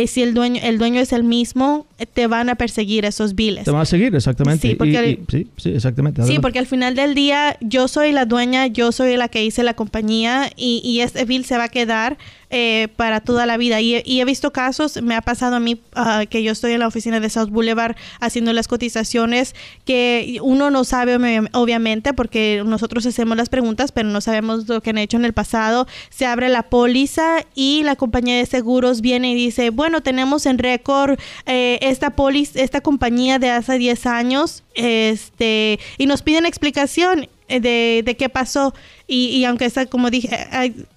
si 0.07 0.21
el 0.21 0.33
dueño, 0.33 0.59
el 0.61 0.77
dueño 0.77 0.99
es 0.99 1.13
el 1.13 1.23
mismo, 1.23 1.85
te 2.13 2.27
van 2.27 2.49
a 2.49 2.55
perseguir 2.55 3.05
esos 3.05 3.35
biles. 3.35 3.63
Te 3.63 3.71
van 3.71 3.81
a 3.81 3.85
seguir, 3.85 4.13
exactamente. 4.13 4.67
Sí, 4.67 4.75
porque, 4.75 5.19
sí, 5.29 5.47
sí, 5.55 5.69
exactamente. 5.69 6.23
Sí, 6.23 6.39
porque 6.39 6.59
al 6.59 6.67
final 6.67 6.95
del 6.95 7.15
día 7.15 7.57
yo 7.61 7.87
soy 7.87 8.11
la 8.11 8.25
dueña, 8.25 8.67
yo 8.67 8.91
soy 8.91 9.15
la 9.15 9.29
que 9.29 9.45
hice 9.45 9.63
la 9.63 9.73
compañía 9.73 10.51
y, 10.57 10.81
y 10.83 10.99
ese 10.99 11.23
bill 11.23 11.45
se 11.45 11.57
va 11.57 11.65
a 11.65 11.69
quedar 11.69 12.17
para 12.95 13.19
toda 13.19 13.45
la 13.45 13.57
vida. 13.57 13.81
Y, 13.81 13.95
he 14.21 14.25
visto 14.25 14.51
casos, 14.51 15.01
me 15.01 15.15
ha 15.15 15.21
pasado 15.21 15.57
a 15.57 15.59
mí 15.59 15.79
ah, 15.95 16.23
que 16.29 16.43
yo 16.43 16.53
estoy 16.53 16.71
en 16.71 16.79
la 16.79 16.87
oficina 16.87 17.19
de 17.19 17.29
South 17.29 17.49
Boulevard 17.49 17.95
haciendo 18.21 18.53
las 18.53 18.67
cotizaciones, 18.67 19.53
que 19.85 20.39
uno 20.41 20.69
no 20.69 20.83
sabe 20.85 21.17
obviamente 21.53 22.13
porque 22.13 22.56
nosotros 22.63 23.05
hacemos 23.05 23.37
las 23.37 23.49
preguntas, 23.49 23.91
pero 23.91 24.09
no 24.09 24.21
sabemos 24.21 24.67
lo 24.67 24.81
que 24.81 24.91
han 24.91 24.97
hecho 24.97 25.17
en 25.17 25.25
el 25.25 25.33
pasado. 25.33 25.87
Se 26.09 26.25
abre 26.25 26.49
la 26.49 26.63
póliza 26.63 27.45
y 27.55 27.83
la 27.83 27.95
compañía 27.95 28.37
de 28.37 28.45
seguros 28.45 29.01
viene 29.01 29.31
y 29.31 29.35
dice, 29.35 29.69
bueno, 29.69 30.01
tenemos 30.01 30.45
en 30.45 30.57
récord 30.57 31.19
eh, 31.45 31.79
esta 31.81 32.11
póliza, 32.11 32.59
esta 32.59 32.81
compañía 32.81 33.39
de 33.39 33.49
hace 33.49 33.77
10 33.77 34.05
años, 34.05 34.63
este, 34.75 35.79
y 35.97 36.05
nos 36.05 36.21
piden 36.21 36.45
explicación 36.45 37.27
de, 37.47 38.03
de 38.05 38.17
qué 38.17 38.29
pasó. 38.29 38.73
Y, 39.09 39.45
aunque 39.45 39.63
está, 39.63 39.85
como 39.85 40.09
dije, 40.09 40.37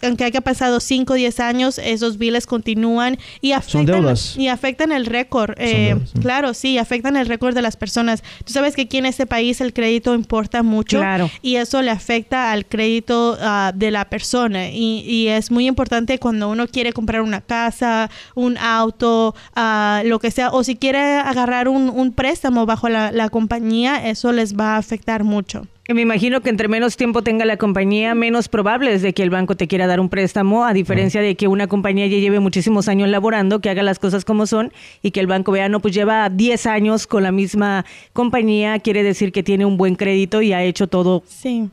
aunque 0.03 0.25
haya 0.25 0.41
pasado 0.41 0.81
5 0.81 1.13
o 1.13 1.17
10 1.17 1.39
años, 1.39 1.79
esos 1.79 2.19
biles 2.19 2.45
continúan 2.45 3.19
y 3.41 3.53
afectan, 3.53 4.17
y 4.37 4.49
afectan 4.49 4.91
el 4.91 5.07
récord. 5.07 5.55
Eh, 5.59 5.97
claro, 6.21 6.53
sí, 6.53 6.77
afectan 6.79 7.17
el 7.17 7.27
récord 7.27 7.55
de 7.55 7.63
las 7.63 7.77
personas. 7.77 8.25
Tú 8.45 8.53
sabes 8.53 8.75
que 8.75 8.83
aquí 8.83 8.99
en 8.99 9.07
este 9.07 9.27
país 9.27 9.61
el 9.61 9.73
crédito 9.73 10.13
importa 10.15 10.65
mucho 10.65 11.01
y 11.41 11.57
eso 11.57 11.83
le 11.83 11.91
afecta 11.93 12.51
al 12.51 12.67
crédito 12.67 13.39
ah, 13.41 13.71
de 13.75 13.93
la 13.93 14.07
persona. 14.07 14.71
Y, 14.71 15.29
es 15.31 15.51
muy 15.51 15.67
importante 15.67 16.19
cuando 16.19 16.49
uno 16.49 16.67
quiere 16.67 16.93
comprar 16.93 17.21
una 17.21 17.41
casa, 17.41 18.11
un 18.35 18.57
auto, 18.59 19.35
uh, 19.55 20.07
lo 20.07 20.19
que 20.19 20.31
sea, 20.31 20.51
o 20.51 20.65
si 20.65 20.77
quiere 20.77 20.99
agarrar 20.99 21.69
un, 21.69 21.91
un 21.91 22.13
préstamo 22.13 22.67
bajo 22.67 22.89
la, 22.89 23.13
la 23.13 23.29
compañía, 23.29 24.09
eso 24.09 24.33
les 24.33 24.57
va 24.57 24.75
a 24.75 24.79
afectar 24.79 25.23
mucho. 25.23 25.67
Me 25.93 26.03
imagino 26.03 26.41
que 26.41 26.51
entre 26.51 26.69
menos 26.69 26.97
tiempo 26.97 27.23
tenga 27.23 27.45
la 27.45 27.57
compañía, 27.57 28.15
menos 28.15 28.49
probable 28.49 28.95
es 28.95 29.03
de 29.03 29.13
que 29.13 29.25
el 29.25 29.31
banco 29.31 29.57
te 29.57 29.67
quiera 29.67 29.89
dar 29.89 29.99
un 29.99 30.09
préstamo, 30.09 30.65
a 30.65 30.73
diferencia 30.73 31.21
de 31.21 31.35
que 31.35 31.49
una 31.49 31.67
compañía 31.67 32.07
ya 32.07 32.19
lleve 32.19 32.39
muchísimos 32.39 32.87
años 32.87 33.09
laborando, 33.09 33.61
que 33.61 33.71
haga 33.71 33.83
las 33.83 33.99
cosas 33.99 34.25
como 34.25 34.47
son 34.47 34.73
y 35.03 35.11
que 35.11 35.19
el 35.19 35.27
banco 35.27 35.51
vea, 35.51 35.69
no, 35.69 35.81
pues 35.81 35.93
lleva 35.93 36.31
10 36.31 36.67
años 36.67 37.09
con 37.09 37.25
la 37.25 37.33
misma 37.33 37.85
compañía, 38.13 38.79
quiere 38.79 39.03
decir 39.03 39.33
que 39.33 39.43
tiene 39.43 39.65
un 39.65 39.77
buen 39.77 39.97
crédito 39.97 40.43
y 40.43 40.53
ha 40.53 40.63
hecho 40.63 40.87
todo 40.87 41.25
sí 41.27 41.71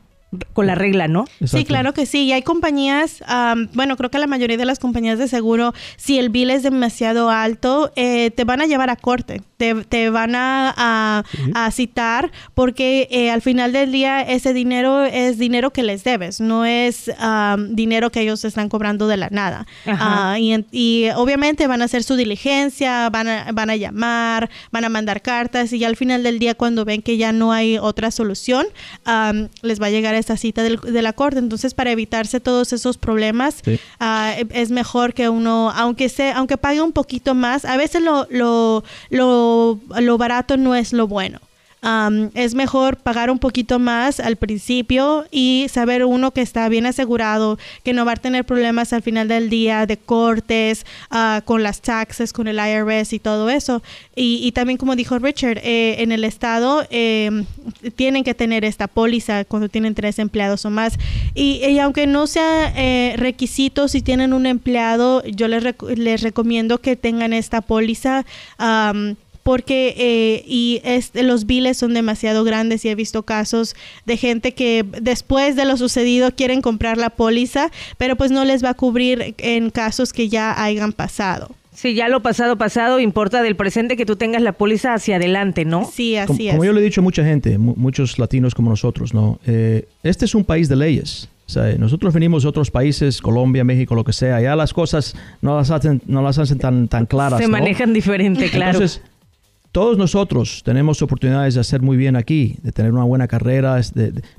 con 0.52 0.66
la 0.66 0.74
regla, 0.74 1.08
¿no? 1.08 1.24
Sí, 1.44 1.64
claro 1.64 1.94
que 1.94 2.04
sí. 2.04 2.24
Y 2.24 2.32
hay 2.32 2.42
compañías, 2.42 3.22
bueno, 3.72 3.96
creo 3.96 4.10
que 4.10 4.18
la 4.18 4.26
mayoría 4.26 4.58
de 4.58 4.66
las 4.66 4.78
compañías 4.78 5.18
de 5.18 5.26
seguro, 5.26 5.72
si 5.96 6.18
el 6.18 6.28
bill 6.28 6.50
es 6.50 6.62
demasiado 6.62 7.30
alto, 7.30 7.92
eh, 7.96 8.30
te 8.32 8.44
van 8.44 8.60
a 8.60 8.66
llevar 8.66 8.90
a 8.90 8.96
corte, 8.96 9.42
te, 9.56 10.10
van 10.10 10.34
a, 10.34 11.24
citar, 11.72 12.30
porque 12.54 13.08
eh, 13.10 13.30
al 13.30 13.42
final 13.42 13.72
del 13.72 13.90
día 13.90 14.20
ese 14.22 14.52
dinero 14.52 15.04
es 15.04 15.38
dinero 15.38 15.72
que 15.72 15.82
les 15.82 16.04
debes, 16.04 16.40
no 16.40 16.64
es 16.64 17.10
dinero 17.70 18.10
que 18.10 18.20
ellos 18.20 18.44
están 18.44 18.68
cobrando 18.68 19.08
de 19.08 19.16
la 19.16 19.28
nada. 19.30 19.66
Ah, 19.86 20.36
y, 20.38 21.08
obviamente 21.16 21.66
van 21.66 21.80
a 21.82 21.86
hacer 21.86 22.02
su 22.02 22.16
diligencia, 22.16 23.08
van 23.10 23.28
a, 23.28 23.52
van 23.52 23.70
a 23.70 23.76
llamar, 23.76 24.50
van 24.70 24.84
a 24.84 24.88
mandar 24.88 25.22
cartas 25.22 25.72
y 25.72 25.84
al 25.84 25.96
final 25.96 26.22
del 26.22 26.38
día 26.38 26.54
cuando 26.54 26.84
ven 26.84 27.00
que 27.00 27.16
ya 27.16 27.32
no 27.32 27.52
hay 27.52 27.78
otra 27.78 28.10
solución, 28.10 28.66
les 29.62 29.80
va 29.80 29.86
a 29.86 29.90
llegar 29.90 30.17
esta 30.18 30.36
cita 30.36 30.62
de 30.62 31.02
la 31.02 31.12
corte. 31.12 31.38
Entonces, 31.38 31.74
para 31.74 31.90
evitarse 31.90 32.40
todos 32.40 32.72
esos 32.72 32.98
problemas, 32.98 33.62
ah, 34.00 34.34
es 34.50 34.70
mejor 34.70 35.14
que 35.14 35.28
uno, 35.28 35.70
aunque 35.70 36.08
se, 36.08 36.32
aunque 36.32 36.56
pague 36.56 36.82
un 36.82 36.92
poquito 36.92 37.34
más, 37.34 37.64
a 37.64 37.76
veces 37.76 38.02
lo, 38.02 38.26
lo, 38.30 38.84
lo, 39.10 39.80
lo 40.00 40.18
barato 40.18 40.56
no 40.56 40.74
es 40.74 40.92
lo 40.92 41.06
bueno 41.06 41.40
es 42.34 42.54
mejor 42.54 42.96
pagar 42.96 43.30
un 43.30 43.38
poquito 43.38 43.78
más 43.78 44.20
al 44.20 44.36
principio 44.36 45.24
y 45.30 45.66
saber 45.70 46.04
uno 46.04 46.32
que 46.32 46.42
está 46.42 46.68
bien 46.68 46.86
asegurado, 46.86 47.58
que 47.84 47.92
no 47.92 48.04
va 48.04 48.12
a 48.12 48.16
tener 48.16 48.44
problemas 48.44 48.92
al 48.92 49.02
final 49.02 49.28
del 49.28 49.48
día 49.48 49.86
de 49.86 49.96
cortes, 49.96 50.84
uh, 51.10 51.42
con 51.44 51.62
las 51.62 51.80
taxes, 51.80 52.32
con 52.32 52.48
el 52.48 52.58
IRS 52.58 53.12
y 53.12 53.18
todo 53.18 53.48
eso. 53.50 53.82
Y, 54.16 54.50
también, 54.52 54.78
como 54.78 54.96
dijo 54.96 55.18
Richard, 55.18 55.58
eh, 55.62 56.02
en 56.02 56.10
el 56.10 56.24
estado 56.24 56.84
em, 56.90 57.44
tienen 57.94 58.24
que 58.24 58.34
tener 58.34 58.64
esta 58.64 58.88
póliza 58.88 59.44
cuando 59.44 59.68
tienen 59.68 59.94
tres 59.94 60.18
empleados 60.18 60.64
o 60.64 60.70
más. 60.70 60.98
Y, 61.34 61.78
aunque 61.78 62.06
no 62.06 62.26
sea 62.26 62.72
eh, 62.76 63.14
requisito, 63.16 63.86
si 63.86 64.02
tienen 64.02 64.32
un 64.32 64.46
empleado, 64.46 65.22
yo 65.24 65.46
les, 65.46 65.62
les 65.96 66.22
recomiendo 66.22 66.78
que 66.78 66.96
tengan 66.96 67.32
esta 67.32 67.60
póliza 67.60 68.24
porque 69.48 69.94
eh, 69.96 70.44
y 70.46 70.82
los 71.14 71.46
biles 71.46 71.78
son 71.78 71.94
demasiado 71.94 72.44
grandes 72.44 72.84
y 72.84 72.90
he 72.90 72.94
visto 72.94 73.22
casos 73.22 73.76
de 74.04 74.18
gente 74.18 74.52
que 74.52 74.84
después 75.00 75.56
de 75.56 75.64
lo 75.64 75.78
sucedido 75.78 76.32
quieren 76.32 76.60
comprar 76.60 76.98
la 76.98 77.08
póliza, 77.08 77.70
pero 77.96 78.14
pues 78.14 78.30
no 78.30 78.44
les 78.44 78.62
va 78.62 78.68
a 78.68 78.74
cubrir 78.74 79.34
en 79.38 79.70
casos 79.70 80.12
que 80.12 80.28
ya 80.28 80.62
hayan 80.62 80.92
pasado. 80.92 81.48
Sí, 81.72 81.94
ya 81.94 82.10
lo 82.10 82.20
pasado, 82.20 82.58
pasado, 82.58 83.00
importa 83.00 83.40
del 83.40 83.56
presente 83.56 83.96
que 83.96 84.04
tú 84.04 84.16
tengas 84.16 84.42
la 84.42 84.52
póliza 84.52 84.92
hacia 84.92 85.16
adelante, 85.16 85.64
¿no? 85.64 85.90
Sí, 85.90 86.16
así 86.16 86.48
es. 86.48 86.52
Como 86.52 86.66
yo 86.66 86.74
le 86.74 86.82
he 86.82 86.84
dicho 86.84 87.00
a 87.00 87.04
mucha 87.04 87.24
gente, 87.24 87.56
muchos 87.56 88.18
latinos 88.18 88.54
como 88.54 88.68
nosotros, 88.68 89.14
¿no? 89.14 89.40
Eh, 89.46 89.88
este 90.02 90.26
es 90.26 90.34
un 90.34 90.44
país 90.44 90.68
de 90.68 90.76
leyes. 90.76 91.30
O 91.46 91.50
sea, 91.50 91.74
nosotros 91.78 92.12
venimos 92.12 92.42
de 92.42 92.50
otros 92.50 92.70
países, 92.70 93.22
Colombia, 93.22 93.64
México, 93.64 93.94
lo 93.94 94.04
que 94.04 94.12
sea, 94.12 94.42
ya 94.42 94.54
las 94.54 94.74
cosas 94.74 95.16
no 95.40 95.56
las 95.56 95.70
hacen, 95.70 96.02
no 96.06 96.20
las 96.20 96.36
hacen 96.36 96.58
tan, 96.58 96.88
tan 96.88 97.06
claras. 97.06 97.40
Se 97.40 97.48
manejan 97.48 97.94
diferente, 97.94 98.50
claro. 98.50 98.72
Entonces, 98.72 99.00
todos 99.72 99.98
nosotros 99.98 100.62
tenemos 100.64 101.02
oportunidades 101.02 101.54
de 101.54 101.60
hacer 101.60 101.82
muy 101.82 101.96
bien 101.96 102.16
aquí, 102.16 102.56
de 102.62 102.72
tener 102.72 102.92
una 102.92 103.04
buena 103.04 103.28
carrera, 103.28 103.80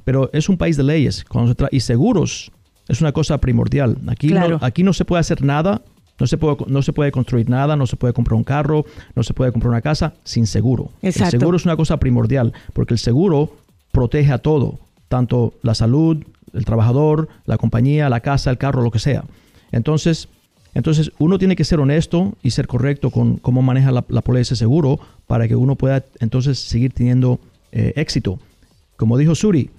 pero 0.03 0.29
es 0.33 0.49
un 0.49 0.57
país 0.57 0.77
de 0.77 0.83
leyes 0.83 1.25
y 1.71 1.79
seguros 1.79 2.51
es 2.87 3.01
una 3.01 3.11
cosa 3.11 3.37
primordial. 3.37 3.97
Aquí, 4.07 4.29
no, 4.29 4.57
aquí 4.61 4.83
no 4.83 4.93
se 4.93 5.05
puede 5.05 5.21
hacer 5.21 5.43
nada, 5.43 5.83
no 6.19 6.27
se, 6.27 6.37
puede, 6.37 6.57
no 6.67 6.81
se 6.81 6.91
puede 6.91 7.11
construir 7.11 7.49
nada, 7.49 7.75
no 7.75 7.85
se 7.85 7.95
puede 7.95 8.13
comprar 8.13 8.35
un 8.35 8.43
carro, 8.43 8.85
no 9.15 9.23
se 9.23 9.33
puede 9.33 9.51
comprar 9.51 9.69
una 9.69 9.81
casa 9.81 10.15
sin 10.23 10.47
seguro. 10.47 10.91
El 11.01 11.13
seguro 11.13 11.55
es 11.55 11.65
una 11.65 11.77
cosa 11.77 11.97
primordial 11.97 12.51
porque 12.73 12.95
el 12.95 12.97
seguro 12.97 13.53
protege 13.91 14.31
a 14.31 14.39
todo, 14.39 14.79
tanto 15.07 15.53
la 15.61 15.75
salud, 15.75 16.25
el 16.53 16.65
trabajador, 16.65 17.29
la 17.45 17.57
compañía, 17.57 18.09
la 18.09 18.19
casa, 18.19 18.49
el 18.49 18.57
carro, 18.57 18.81
lo 18.81 18.91
que 18.91 18.99
sea. 18.99 19.23
Entonces, 19.71 20.27
entonces, 20.79 21.11
uno 21.19 21.37
tiene 21.37 21.55
que 21.55 21.65
ser 21.65 21.79
honesto 21.79 22.37
y 22.41 22.51
ser 22.51 22.65
correcto 22.65 23.11
con 23.11 23.35
cómo 23.37 23.61
maneja 23.61 23.91
la, 23.91 24.05
la 24.07 24.21
póliza 24.21 24.51
de 24.51 24.55
seguro 24.55 24.99
para 25.27 25.47
que 25.47 25.55
uno 25.55 25.75
pueda 25.75 26.05
entonces 26.21 26.57
seguir 26.57 26.93
teniendo 26.93 27.39
eh, 27.71 27.93
éxito. 27.97 28.39
Como 28.95 29.17
dijo 29.17 29.35
Suri, 29.35 29.69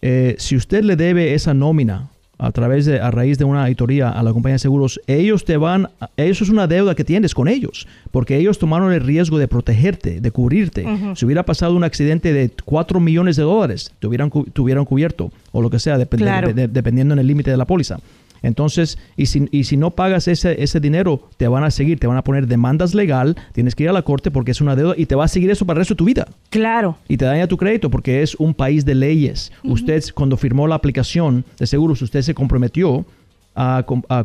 eh, 0.00 0.34
si 0.38 0.56
usted 0.56 0.82
le 0.82 0.96
debe 0.96 1.34
esa 1.34 1.52
nómina 1.52 2.08
a 2.38 2.52
través 2.52 2.86
de, 2.86 3.00
a 3.00 3.10
raíz 3.10 3.36
de 3.38 3.44
una 3.44 3.64
auditoría 3.64 4.08
a 4.08 4.22
la 4.22 4.32
compañía 4.32 4.54
de 4.54 4.60
seguros, 4.60 4.98
ellos 5.06 5.44
te 5.44 5.58
van, 5.58 5.88
eso 6.16 6.42
es 6.42 6.50
una 6.50 6.66
deuda 6.66 6.94
que 6.94 7.04
tienes 7.04 7.34
con 7.34 7.48
ellos, 7.48 7.86
porque 8.10 8.36
ellos 8.36 8.58
tomaron 8.58 8.92
el 8.92 9.02
riesgo 9.02 9.38
de 9.38 9.48
protegerte, 9.48 10.20
de 10.20 10.30
cubrirte. 10.30 10.86
Si 11.14 11.24
hubiera 11.26 11.44
pasado 11.44 11.74
un 11.74 11.84
accidente 11.84 12.32
de 12.32 12.50
4 12.64 12.98
millones 12.98 13.36
de 13.36 13.42
dólares, 13.42 13.92
te 13.98 14.06
hubieran, 14.06 14.30
te 14.30 14.60
hubieran 14.60 14.86
cubierto, 14.86 15.30
o 15.52 15.60
lo 15.60 15.70
que 15.70 15.78
sea, 15.78 15.98
dependiendo 15.98 17.14
en 17.14 17.18
el 17.18 17.26
límite 17.26 17.50
de 17.50 17.56
la 17.56 17.66
póliza. 17.66 17.98
Entonces, 18.46 18.98
y 19.16 19.26
si, 19.26 19.48
y 19.50 19.64
si 19.64 19.76
no 19.76 19.90
pagas 19.90 20.28
ese, 20.28 20.62
ese 20.62 20.80
dinero, 20.80 21.28
te 21.36 21.48
van 21.48 21.64
a 21.64 21.70
seguir, 21.70 21.98
te 21.98 22.06
van 22.06 22.16
a 22.16 22.24
poner 22.24 22.46
demandas 22.46 22.94
legal, 22.94 23.36
tienes 23.52 23.74
que 23.74 23.82
ir 23.84 23.90
a 23.90 23.92
la 23.92 24.02
corte 24.02 24.30
porque 24.30 24.52
es 24.52 24.60
una 24.60 24.76
deuda 24.76 24.94
y 24.96 25.06
te 25.06 25.14
va 25.14 25.24
a 25.24 25.28
seguir 25.28 25.50
eso 25.50 25.66
para 25.66 25.78
el 25.78 25.80
resto 25.80 25.94
de 25.94 25.98
tu 25.98 26.04
vida. 26.04 26.28
Claro. 26.50 26.96
Y 27.08 27.16
te 27.16 27.24
daña 27.24 27.48
tu 27.48 27.56
crédito 27.56 27.90
porque 27.90 28.22
es 28.22 28.34
un 28.36 28.54
país 28.54 28.84
de 28.84 28.94
leyes. 28.94 29.52
Usted, 29.64 30.02
cuando 30.14 30.36
firmó 30.36 30.66
la 30.68 30.76
aplicación 30.76 31.44
de 31.58 31.66
seguros, 31.66 32.02
usted 32.02 32.22
se 32.22 32.34
comprometió 32.34 33.04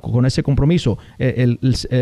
con 0.01 0.25
ese 0.25 0.43
compromiso. 0.43 0.97
Eh, 1.19 1.57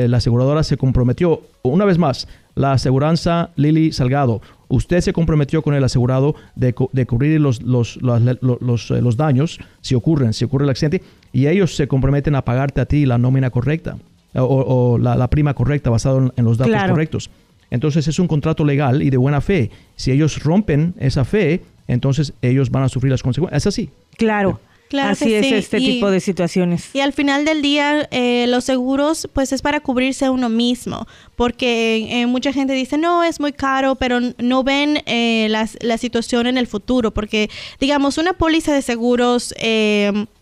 la 0.08 0.18
aseguradora 0.18 0.64
se 0.64 0.78
comprometió, 0.78 1.42
una 1.62 1.86
vez 1.86 1.98
más, 1.98 2.28
la 2.56 2.74
aseguranza 2.74 3.52
Lili 3.56 3.92
Salgado, 3.92 4.42
usted 4.68 5.02
se 5.02 5.14
comprometió 5.14 5.62
con 5.62 5.74
el 5.74 5.84
asegurado 5.84 6.36
de, 6.56 6.74
cubrir 6.74 7.40
los, 7.40 7.62
los, 7.62 7.98
los, 8.02 8.92
eh, 8.92 9.02
los, 9.02 9.18
daños 9.18 9.60
si 9.82 9.96
ocurren, 9.96 10.34
si 10.34 10.46
ocurre 10.46 10.66
el 10.66 10.70
accidente, 10.70 11.04
y 11.32 11.48
ellos 11.48 11.76
se 11.76 11.88
comprometen 11.88 12.36
a 12.36 12.44
pagarte 12.44 12.82
a 12.82 12.86
ti 12.86 13.06
la 13.06 13.18
nómina 13.18 13.50
correcta 13.50 13.98
o, 14.36 14.98
la, 14.98 15.28
prima 15.30 15.54
correcta 15.54 15.90
basada 15.90 16.32
en, 16.36 16.46
los 16.46 16.58
datos 16.58 16.84
correctos. 16.90 17.30
Entonces 17.72 18.08
es 18.08 18.18
un 18.20 18.28
contrato 18.28 18.66
legal 18.66 19.02
y 19.04 19.10
de 19.10 19.18
buena 19.18 19.42
fe. 19.42 19.70
Si 19.96 20.12
ellos 20.12 20.44
rompen 20.44 20.96
esa 21.00 21.24
fe, 21.24 21.62
entonces 21.88 22.34
ellos 22.42 22.72
van 22.72 22.84
a 22.84 22.90
sufrir 22.90 23.12
las 23.12 23.22
consecuencias. 23.22 23.64
Es 23.64 23.68
así. 23.68 23.90
Claro. 24.18 24.60
Claro 24.90 25.12
Así 25.12 25.32
es 25.36 25.52
este 25.52 25.78
tipo 25.78 26.10
de 26.10 26.20
situaciones. 26.20 26.90
Y 26.94 27.02
al 27.02 27.14
final 27.14 27.46
del 27.46 27.62
día, 27.62 28.08
eh, 28.10 28.48
los 28.48 28.64
seguros, 28.64 29.30
pues 29.34 29.54
es 29.54 29.62
para 29.62 29.82
cubrirse 29.82 30.26
a 30.26 30.32
uno 30.32 30.50
mismo, 30.50 31.06
porque 31.36 32.08
eh, 32.10 32.26
mucha 32.26 32.52
gente 32.52 32.74
dice, 32.74 32.98
no, 32.98 33.24
es 33.24 33.40
muy 33.40 33.54
caro, 33.54 33.94
pero 33.94 34.20
no 34.40 34.64
ven 34.64 35.04
eh, 35.06 35.48
la, 35.50 35.98
situación 35.98 36.48
en 36.48 36.58
el 36.58 36.66
futuro, 36.66 37.12
porque, 37.12 37.52
digamos, 37.80 38.18
una 38.18 38.34
póliza 38.34 38.74
de 38.74 38.82
seguros, 38.82 39.54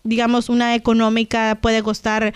digamos, 0.08 0.48
una 0.48 0.74
económica 0.74 1.58
puede 1.60 1.82
costar 1.82 2.34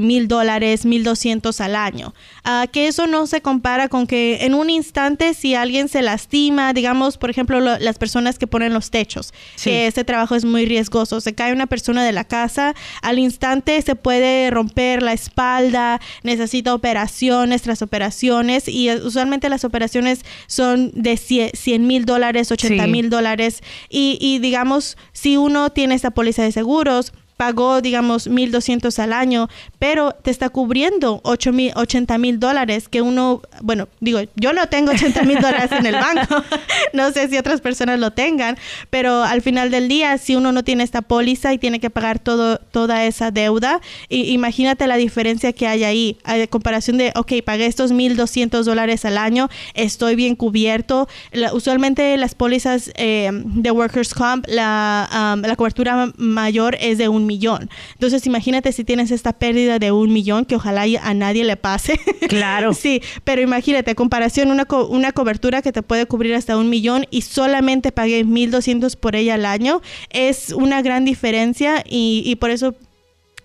mil 0.00 0.28
dólares, 0.28 0.84
mil 0.84 1.04
doscientos 1.04 1.60
al 1.60 1.76
año. 1.76 2.14
Ah, 2.44 2.66
que 2.70 2.88
eso 2.88 3.06
no 3.06 3.26
se 3.26 3.40
compara 3.40 3.88
con 3.88 4.06
que 4.06 4.38
en 4.40 4.54
un 4.54 4.70
instante, 4.70 5.34
si 5.34 5.54
alguien 5.54 5.88
se 5.88 6.02
lastima, 6.02 6.72
digamos, 6.72 7.18
por 7.18 7.30
ejemplo, 7.30 7.60
las 7.60 7.98
personas 7.98 8.38
que 8.38 8.46
ponen 8.46 8.72
los 8.72 8.90
techos, 8.90 9.32
que 9.62 9.86
ese 9.86 10.04
trabajo 10.04 10.34
es 10.34 10.44
muy 10.44 10.64
riesgoso, 10.64 11.20
se 11.20 11.34
cae 11.34 11.52
una 11.52 11.66
persona 11.66 12.04
de 12.04 12.12
la 12.12 12.24
casa, 12.24 12.74
al 13.02 13.18
instante 13.18 13.80
se 13.82 13.94
puede 13.94 14.50
romper 14.50 15.02
la 15.02 15.12
espalda, 15.12 16.00
necesita 16.22 16.74
operaciones 16.74 17.62
tras 17.62 17.82
operaciones 17.82 18.68
y 18.68 18.88
eh, 18.88 18.96
usualmente 18.96 19.48
las 19.48 19.64
operaciones 19.64 20.24
son 20.46 20.90
de 20.94 21.16
100 21.16 21.86
mil 21.86 22.04
dólares, 22.04 22.50
80 22.50 22.86
mil 22.86 23.10
dólares 23.10 23.62
y, 23.88 24.18
y 24.20 24.38
digamos, 24.38 24.96
si 25.12 25.36
uno 25.36 25.70
tiene 25.70 25.94
esta 25.94 26.10
póliza 26.10 26.42
de 26.42 26.52
seguros, 26.52 27.09
pagó, 27.40 27.80
digamos, 27.80 28.28
1.200 28.28 28.98
al 28.98 29.14
año, 29.14 29.48
pero 29.78 30.12
te 30.12 30.30
está 30.30 30.50
cubriendo 30.50 31.22
8 31.24 31.52
mil, 31.54 31.72
80 31.74 32.18
mil 32.18 32.38
dólares 32.38 32.86
que 32.86 33.00
uno, 33.00 33.40
bueno, 33.62 33.88
digo, 33.98 34.20
yo 34.36 34.52
no 34.52 34.68
tengo 34.68 34.90
80 34.90 35.22
mil 35.22 35.38
dólares 35.40 35.72
en 35.72 35.86
el 35.86 35.94
banco, 36.06 36.44
no 36.92 37.10
sé 37.12 37.30
si 37.30 37.38
otras 37.38 37.62
personas 37.62 37.98
lo 37.98 38.10
tengan, 38.10 38.58
pero 38.90 39.24
al 39.24 39.40
final 39.40 39.70
del 39.70 39.88
día, 39.88 40.18
si 40.18 40.36
uno 40.36 40.52
no 40.52 40.64
tiene 40.64 40.84
esta 40.84 41.00
póliza 41.00 41.54
y 41.54 41.56
tiene 41.56 41.80
que 41.80 41.88
pagar 41.88 42.18
todo, 42.18 42.58
toda 42.58 43.06
esa 43.06 43.30
deuda, 43.30 43.80
imagínate 44.10 44.86
la 44.86 44.96
diferencia 44.96 45.54
que 45.54 45.66
hay 45.66 45.84
ahí, 45.84 46.18
a 46.24 46.46
comparación 46.46 46.98
de, 46.98 47.10
ok, 47.16 47.32
pagué 47.42 47.64
estos 47.64 47.90
1.200 47.90 48.64
dólares 48.64 49.06
al 49.06 49.16
año, 49.16 49.48
estoy 49.72 50.14
bien 50.14 50.36
cubierto. 50.36 51.08
usualmente 51.54 52.18
las 52.18 52.34
pólizas 52.34 52.92
eh, 52.96 53.30
de 53.32 53.70
Workers' 53.70 54.12
Comp, 54.12 54.44
la, 54.46 55.38
la 55.42 55.56
cobertura 55.56 56.12
mayor 56.18 56.76
es 56.78 56.98
de 56.98 57.08
un 57.08 57.29
millón. 57.30 57.70
Entonces, 57.92 58.26
imagínate 58.26 58.72
si 58.72 58.82
tienes 58.82 59.12
esta 59.12 59.32
pérdida 59.32 59.78
de 59.78 59.92
un 59.92 60.12
millón, 60.12 60.44
que 60.44 60.56
ojalá 60.56 60.84
a 61.02 61.14
nadie 61.14 61.44
le 61.44 61.56
pase. 61.56 62.00
Claro. 62.28 62.74
sí, 62.82 63.02
pero 63.22 63.40
imagínate, 63.40 63.94
comparación, 63.94 64.50
una, 64.50 64.66
una 64.88 65.12
cobertura 65.12 65.62
que 65.62 65.72
te 65.72 65.82
puede 65.82 66.06
cubrir 66.06 66.34
hasta 66.34 66.56
un 66.56 66.68
millón 66.68 67.06
y 67.10 67.22
solamente 67.22 67.92
pagué 67.92 68.24
1.200 68.24 68.96
por 68.96 69.14
ella 69.14 69.34
al 69.34 69.46
año, 69.46 69.80
es 70.10 70.50
una 70.50 70.82
gran 70.82 71.04
diferencia 71.04 71.84
y, 71.88 72.22
y 72.26 72.36
por 72.36 72.50
eso 72.50 72.74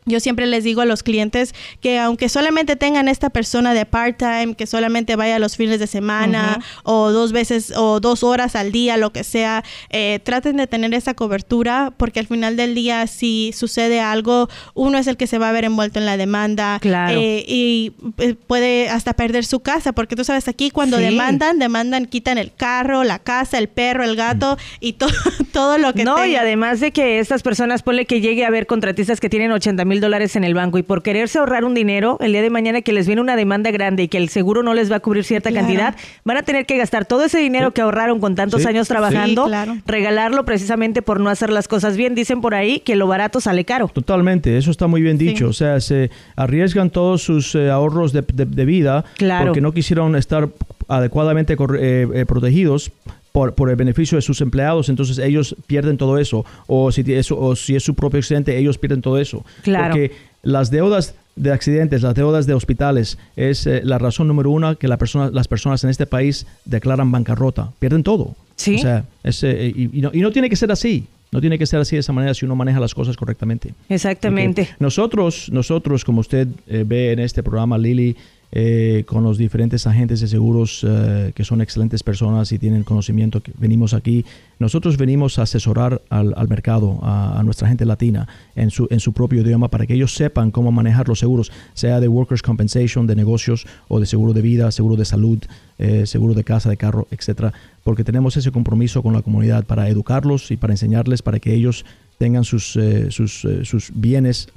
yo 0.06 0.20
siempre 0.20 0.46
les 0.46 0.64
digo 0.64 0.82
a 0.82 0.86
los 0.86 1.02
clientes 1.04 1.54
que 1.82 2.00
aunque 2.00 2.30
solamente 2.30 2.76
tengan 2.76 3.08
esta 3.08 3.30
persona 3.30 3.74
de 3.74 3.86
part-time, 3.86 4.56
que 4.56 4.68
solamente 4.68 5.16
vaya 5.16 5.40
los 5.40 5.58
fines 5.58 5.80
de 5.80 5.88
semana 5.88 6.60
o 6.84 7.12
dos 7.12 7.32
veces 7.32 7.74
o 7.76 8.00
dos 8.00 8.24
horas 8.24 8.56
al 8.56 8.72
día, 8.72 8.98
lo 8.98 9.12
que 9.12 9.24
sea, 9.24 9.64
eh, 9.90 10.20
traten 10.24 10.58
de 10.58 10.68
tener 10.68 10.94
esa 10.94 11.16
cobertura 11.16 11.92
porque 11.98 12.20
al 12.20 12.28
final 12.28 12.56
del 12.56 12.76
día 12.76 13.08
si 13.08 13.52
sucede 13.56 14.00
algo, 14.00 14.48
uno 14.76 14.98
es 14.98 15.08
el 15.08 15.18
que 15.18 15.26
se 15.26 15.40
va 15.40 15.50
a 15.50 15.52
ver 15.52 15.66
envuelto 15.66 15.98
en 15.98 16.06
la 16.06 16.18
demanda 16.18 16.80
eh, 16.84 17.44
y 17.48 17.94
eh, 18.20 18.36
puede 18.36 18.90
hasta 18.90 19.14
perder 19.14 19.44
su 19.44 19.62
casa 19.62 19.92
porque 19.94 20.16
tú 20.16 20.24
sabes 20.24 20.48
aquí 20.48 20.70
cuando 20.70 20.98
demandan, 20.98 21.58
demandan, 21.58 22.06
quitan 22.06 22.38
el 22.38 22.54
carro, 22.54 23.04
la 23.04 23.20
casa, 23.20 23.58
el 23.58 23.70
perro, 23.70 24.04
el 24.04 24.16
gato 24.16 24.58
y 24.80 24.94
todo, 24.94 25.12
todo 25.52 25.78
lo 25.80 25.94
que 25.94 26.04
No, 26.04 26.24
y 26.26 26.36
además 26.36 26.80
de 26.80 26.92
que 26.92 27.20
estas 27.20 27.42
personas, 27.42 27.82
ponle 27.82 28.06
que 28.06 28.22
llegue 28.22 28.46
a 28.46 28.50
ver 28.52 28.68
contratistas 28.68 29.20
que 29.20 29.30
tienen 29.30 29.52
80 29.52 29.84
mil 29.86 29.95
dólares 30.00 30.36
en 30.36 30.44
el 30.44 30.54
banco 30.54 30.78
y 30.78 30.84
por 30.84 31.02
quererse 31.02 31.40
ahorrar 31.40 31.66
un 31.66 31.74
dinero, 31.74 32.18
el 32.22 32.32
día 32.32 32.42
de 32.42 32.50
mañana 32.50 32.82
que 32.82 32.94
les 32.94 33.08
viene 33.08 33.22
una 33.22 33.36
demanda 33.36 33.72
grande 33.72 34.04
y 34.04 34.08
que 34.08 34.18
el 34.18 34.30
seguro 34.30 34.64
no 34.64 34.74
les 34.74 34.92
va 34.92 34.98
a 34.98 35.00
cubrir 35.00 35.24
cierta 35.24 35.52
cantidad, 35.52 35.96
van 36.24 36.38
a 36.38 36.44
tener 36.44 36.66
que 36.66 36.78
gastar 36.78 37.06
todo 37.06 37.26
ese 37.26 37.40
dinero 37.40 37.72
que 37.72 37.82
ahorraron 37.82 38.20
con 38.20 38.36
tantos 38.36 38.66
años 38.66 38.88
trabajando, 38.88 39.50
regalarlo 39.86 40.46
precisamente 40.46 41.02
por 41.02 41.20
no 41.20 41.30
hacer 41.30 41.50
las 41.50 41.68
cosas 41.68 41.98
bien. 41.98 42.16
Dicen 42.16 42.42
por 42.42 42.56
ahí 42.56 42.80
que 42.80 42.96
lo 42.96 43.08
barato 43.08 43.42
sale 43.42 43.66
caro. 43.66 43.90
Totalmente, 43.90 44.58
eso 44.58 44.72
está 44.72 44.88
muy 44.88 45.02
bien 45.02 45.18
dicho. 45.18 45.48
O 45.48 45.54
sea, 45.54 45.80
se 45.80 46.10
arriesgan 46.36 46.90
todos 46.90 47.24
sus 47.24 47.56
eh, 47.56 47.70
ahorros 47.70 48.14
de, 48.14 48.66
vida 48.66 49.06
porque 49.44 49.62
no 49.62 49.74
quisieron 49.74 50.16
estar 50.16 50.50
adecuadamente 50.88 51.54
eh, 51.54 52.08
eh, 52.14 52.26
protegidos 52.26 52.92
por, 53.36 53.70
el 53.70 53.76
beneficio 53.76 54.16
de 54.16 54.22
sus 54.22 54.40
empleados, 54.40 54.88
entonces 54.88 55.18
ellos 55.18 55.56
pierden 55.68 55.98
todo 55.98 56.18
eso. 56.18 56.46
O 56.68 56.92
si, 56.92 57.02
eso, 57.14 57.38
o 57.38 57.56
si 57.56 57.76
es 57.76 57.84
su 57.84 57.94
propio 57.94 58.20
accidente, 58.20 58.58
ellos 58.58 58.78
pierden 58.78 59.02
todo 59.02 59.18
eso. 59.18 59.44
Claro. 59.62 59.92
Porque 59.92 60.14
las 60.42 60.72
deudas 60.72 61.16
de 61.36 61.52
accidentes, 61.52 62.02
las 62.02 62.16
deudas 62.16 62.46
de 62.46 62.54
hospitales, 62.54 63.18
es 63.36 63.68
eh, 63.68 63.82
la 63.84 63.98
razón 63.98 64.30
número 64.30 64.52
uno 64.52 64.78
que 64.78 64.88
la 64.88 64.96
persona, 64.98 65.30
las 65.34 65.50
personas 65.50 65.84
en 65.84 65.90
este 65.90 66.06
país 66.06 66.48
declaran 66.64 67.12
bancarrota. 67.12 67.72
Pierden 67.80 68.04
todo. 68.04 68.36
Sí. 68.56 68.76
O 68.76 68.80
sea, 68.80 69.04
eh, 69.24 69.74
y, 69.76 70.00
no, 70.00 70.12
y, 70.14 70.22
no, 70.22 70.32
tiene 70.32 70.50
que 70.50 70.56
ser 70.56 70.72
así. 70.72 71.06
No 71.34 71.42
tiene 71.42 71.60
que 71.60 71.66
ser 71.66 71.82
así 71.82 71.98
de 71.98 72.00
esa 72.00 72.14
manera 72.14 72.34
si 72.34 72.46
uno 72.46 72.56
maneja 72.56 72.80
las 72.80 72.96
cosas 72.96 73.18
correctamente. 73.18 73.74
Exactamente. 73.90 74.70
Nosotros, 74.80 75.50
nosotros, 75.52 76.06
como 76.06 76.22
usted 76.22 76.48
eh, 76.68 76.86
ve 76.88 77.12
en 77.12 77.20
este 77.20 77.44
programa, 77.44 77.78
Lili, 77.78 78.16
eh, 78.52 79.04
con 79.06 79.24
los 79.24 79.38
diferentes 79.38 79.86
agentes 79.86 80.22
de 80.22 80.28
seguros 80.28 80.86
eh, 80.88 81.34
que 81.36 81.44
son 81.44 81.62
excelentes 81.62 82.04
personas 82.04 82.52
y 82.52 82.60
tienen 82.60 82.84
conocimiento 82.84 83.42
venimos 83.58 83.94
aquí. 83.94 84.24
Nosotros 84.60 84.98
venimos 84.98 85.40
a 85.40 85.42
asesorar 85.42 86.02
al, 86.10 86.48
mercado, 86.48 87.00
a, 87.02 87.42
nuestra 87.44 87.68
gente 87.68 87.86
latina 87.86 88.28
en 88.56 88.70
su, 88.70 88.88
en 88.90 89.02
su 89.02 89.12
propio 89.12 89.42
idioma 89.42 89.68
para 89.68 89.86
que 89.86 89.96
ellos 89.96 90.14
sepan 90.14 90.52
cómo 90.52 90.72
manejar 90.72 91.10
los 91.10 91.20
seguros, 91.20 91.52
sea 91.74 92.00
de 92.00 92.08
workers' 92.08 92.42
compensation, 92.42 93.08
de 93.08 93.16
negocios 93.16 93.68
o 93.90 94.00
de 94.00 94.06
seguro 94.06 94.32
de 94.32 94.42
vida, 94.42 94.72
seguro 94.72 94.96
de 94.96 95.06
salud, 95.06 95.40
eh, 95.78 96.06
seguro 96.06 96.34
de 96.34 96.46
casa, 96.46 96.70
de 96.70 96.78
carro, 96.78 97.08
etcétera, 97.12 97.52
porque 97.84 98.06
tenemos 98.06 98.38
ese 98.38 98.52
compromiso 98.52 99.04
con 99.04 99.14
la 99.14 99.22
comunidad 99.22 99.66
para 99.66 99.90
educarlos 99.90 100.52
y 100.52 100.58
para 100.58 100.72
enseñarles 100.72 101.22
para 101.22 101.40
que 101.40 101.54
ellos 101.54 101.86
tengan 102.18 102.46
sus, 102.46 102.80
sus, 103.10 103.46
sus 103.64 103.92
bienes 103.94 104.48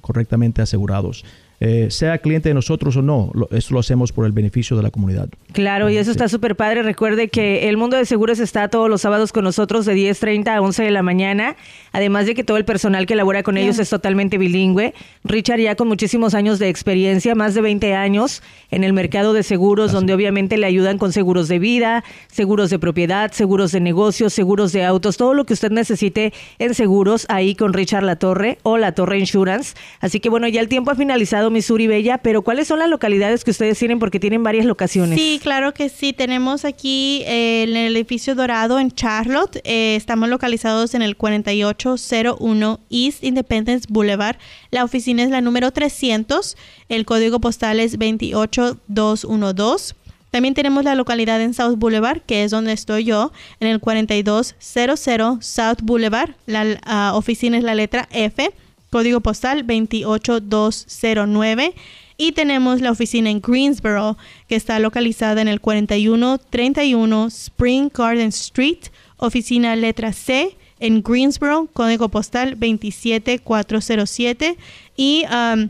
correctamente 0.00 0.62
asegurados. 0.62 1.24
Eh, 1.60 1.88
sea 1.90 2.18
cliente 2.18 2.50
de 2.50 2.54
nosotros 2.54 2.96
o 2.96 3.02
no, 3.02 3.32
esto 3.50 3.74
lo 3.74 3.80
hacemos 3.80 4.12
por 4.12 4.26
el 4.26 4.30
beneficio 4.30 4.76
de 4.76 4.82
la 4.84 4.92
comunidad. 4.92 5.28
Claro, 5.52 5.90
y 5.90 5.96
eso 5.96 6.12
está 6.12 6.28
súper 6.28 6.54
padre. 6.54 6.84
Recuerde 6.84 7.28
que 7.28 7.68
el 7.68 7.76
mundo 7.76 7.96
de 7.96 8.04
seguros 8.04 8.38
está 8.38 8.68
todos 8.68 8.88
los 8.88 9.00
sábados 9.00 9.32
con 9.32 9.42
nosotros 9.42 9.84
de 9.84 9.94
10.30 9.94 10.54
a 10.54 10.60
11 10.60 10.84
de 10.84 10.90
la 10.92 11.02
mañana, 11.02 11.56
además 11.90 12.26
de 12.26 12.36
que 12.36 12.44
todo 12.44 12.58
el 12.58 12.64
personal 12.64 13.06
que 13.06 13.16
labora 13.16 13.42
con 13.42 13.56
ellos 13.56 13.80
es 13.80 13.90
totalmente 13.90 14.38
bilingüe. 14.38 14.94
Richard 15.24 15.58
ya 15.58 15.74
con 15.74 15.88
muchísimos 15.88 16.34
años 16.34 16.60
de 16.60 16.68
experiencia, 16.68 17.34
más 17.34 17.54
de 17.54 17.60
20 17.60 17.92
años 17.94 18.40
en 18.70 18.84
el 18.84 18.92
mercado 18.92 19.32
de 19.32 19.42
seguros, 19.42 19.90
donde 19.90 20.14
obviamente 20.14 20.58
le 20.58 20.66
ayudan 20.66 20.96
con 20.96 21.12
seguros 21.12 21.48
de 21.48 21.58
vida, 21.58 22.04
seguros 22.28 22.70
de 22.70 22.78
propiedad, 22.78 23.32
seguros 23.32 23.72
de 23.72 23.80
negocios, 23.80 24.32
seguros 24.32 24.72
de 24.72 24.84
autos, 24.84 25.16
todo 25.16 25.34
lo 25.34 25.44
que 25.44 25.54
usted 25.54 25.72
necesite 25.72 26.32
en 26.60 26.74
seguros 26.74 27.26
ahí 27.28 27.56
con 27.56 27.72
Richard 27.72 28.04
La 28.04 28.16
Torre 28.16 28.58
o 28.62 28.78
La 28.78 28.92
Torre 28.92 29.18
Insurance. 29.18 29.74
Así 29.98 30.20
que 30.20 30.28
bueno, 30.28 30.46
ya 30.46 30.60
el 30.60 30.68
tiempo 30.68 30.92
ha 30.92 30.94
finalizado 30.94 31.47
estado 31.48 31.50
Missouri 31.50 31.86
Bella, 31.86 32.18
pero 32.18 32.42
¿cuáles 32.42 32.68
son 32.68 32.78
las 32.78 32.88
localidades 32.88 33.44
que 33.44 33.50
ustedes 33.50 33.78
tienen? 33.78 33.98
Porque 33.98 34.20
tienen 34.20 34.42
varias 34.42 34.66
locaciones. 34.66 35.18
Sí, 35.18 35.40
claro 35.42 35.72
que 35.74 35.88
sí. 35.88 36.12
Tenemos 36.12 36.64
aquí 36.64 37.22
eh, 37.26 37.64
en 37.68 37.76
el 37.76 37.96
edificio 37.96 38.34
dorado 38.34 38.78
en 38.78 38.90
Charlotte. 38.90 39.60
Eh, 39.64 39.96
estamos 39.96 40.28
localizados 40.28 40.94
en 40.94 41.02
el 41.02 41.16
4801 41.16 42.80
East 42.90 43.24
Independence 43.24 43.86
Boulevard. 43.88 44.36
La 44.70 44.84
oficina 44.84 45.22
es 45.22 45.30
la 45.30 45.40
número 45.40 45.70
300. 45.70 46.56
El 46.88 47.04
código 47.04 47.40
postal 47.40 47.80
es 47.80 47.98
28212. 47.98 49.94
También 50.30 50.54
tenemos 50.54 50.84
la 50.84 50.94
localidad 50.94 51.40
en 51.40 51.54
South 51.54 51.76
Boulevard, 51.78 52.20
que 52.20 52.44
es 52.44 52.50
donde 52.50 52.72
estoy 52.72 53.04
yo, 53.04 53.32
en 53.60 53.68
el 53.68 53.80
4200 53.80 54.98
South 55.40 55.78
Boulevard. 55.82 56.32
La 56.46 56.78
ah, 56.84 57.12
oficina 57.14 57.56
es 57.56 57.64
la 57.64 57.74
letra 57.74 58.08
F, 58.12 58.52
código 58.90 59.20
postal 59.20 59.64
28209. 59.66 61.74
Y 62.16 62.32
tenemos 62.32 62.80
la 62.80 62.90
oficina 62.90 63.30
en 63.30 63.40
Greensboro, 63.40 64.18
que 64.48 64.56
está 64.56 64.80
localizada 64.80 65.40
en 65.40 65.46
el 65.46 65.60
4131 65.60 67.26
Spring 67.28 67.90
Garden 67.94 68.30
Street, 68.30 68.80
oficina 69.18 69.76
letra 69.76 70.12
C 70.12 70.56
en 70.80 71.02
Greensboro, 71.02 71.68
código 71.72 72.08
postal 72.08 72.58
27407. 72.58 74.56
Y 74.96 75.24
um, 75.26 75.68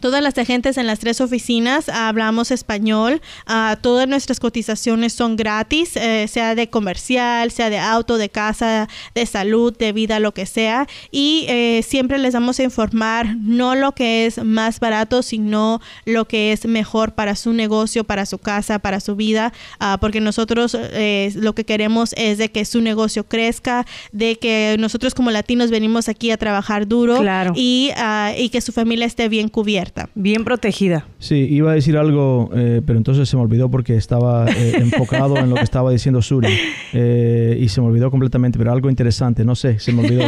Todas 0.00 0.22
las 0.22 0.38
agentes 0.38 0.76
en 0.76 0.86
las 0.86 1.00
tres 1.00 1.20
oficinas 1.20 1.88
hablamos 1.88 2.50
español. 2.50 3.20
Ah, 3.46 3.76
todas 3.80 4.06
nuestras 4.06 4.38
cotizaciones 4.38 5.12
son 5.12 5.36
gratis, 5.36 5.96
eh, 5.96 6.26
sea 6.28 6.54
de 6.54 6.70
comercial, 6.70 7.50
sea 7.50 7.68
de 7.68 7.78
auto, 7.78 8.16
de 8.16 8.28
casa, 8.28 8.88
de 9.14 9.26
salud, 9.26 9.76
de 9.76 9.92
vida, 9.92 10.20
lo 10.20 10.32
que 10.32 10.46
sea. 10.46 10.86
Y 11.10 11.46
eh, 11.48 11.84
siempre 11.86 12.18
les 12.18 12.34
vamos 12.34 12.60
a 12.60 12.62
informar 12.62 13.36
no 13.38 13.74
lo 13.74 13.92
que 13.92 14.26
es 14.26 14.42
más 14.44 14.78
barato, 14.78 15.22
sino 15.22 15.80
lo 16.04 16.26
que 16.26 16.52
es 16.52 16.66
mejor 16.66 17.12
para 17.12 17.34
su 17.34 17.52
negocio, 17.52 18.04
para 18.04 18.24
su 18.26 18.38
casa, 18.38 18.78
para 18.78 19.00
su 19.00 19.16
vida. 19.16 19.52
Ah, 19.80 19.98
porque 20.00 20.20
nosotros 20.20 20.76
eh, 20.78 21.32
lo 21.34 21.54
que 21.54 21.64
queremos 21.64 22.14
es 22.16 22.38
de 22.38 22.50
que 22.50 22.64
su 22.64 22.80
negocio 22.80 23.24
crezca, 23.24 23.84
de 24.12 24.38
que 24.38 24.76
nosotros 24.78 25.14
como 25.14 25.30
latinos 25.30 25.70
venimos 25.70 26.08
aquí 26.08 26.30
a 26.30 26.36
trabajar 26.36 26.86
duro 26.86 27.18
y, 27.54 27.90
ah, 27.96 28.32
y 28.36 28.50
que 28.50 28.60
su 28.60 28.72
familia 28.72 29.06
esté 29.06 29.28
bien 29.28 29.48
cubierta. 29.48 29.87
Bien 30.14 30.44
protegida. 30.44 31.06
Sí, 31.18 31.46
iba 31.50 31.72
a 31.72 31.74
decir 31.74 31.96
algo, 31.96 32.50
eh, 32.54 32.80
pero 32.84 32.98
entonces 32.98 33.28
se 33.28 33.36
me 33.36 33.42
olvidó 33.42 33.70
porque 33.70 33.96
estaba 33.96 34.46
eh, 34.48 34.74
enfocado 34.76 35.36
en 35.38 35.50
lo 35.50 35.56
que 35.56 35.62
estaba 35.62 35.90
diciendo 35.90 36.22
Suri. 36.22 36.48
Eh, 36.92 37.58
y 37.60 37.68
se 37.68 37.80
me 37.80 37.88
olvidó 37.88 38.10
completamente, 38.10 38.58
pero 38.58 38.72
algo 38.72 38.88
interesante, 38.88 39.44
no 39.44 39.54
sé, 39.54 39.78
se 39.78 39.92
me 39.92 40.02
olvidó. 40.02 40.24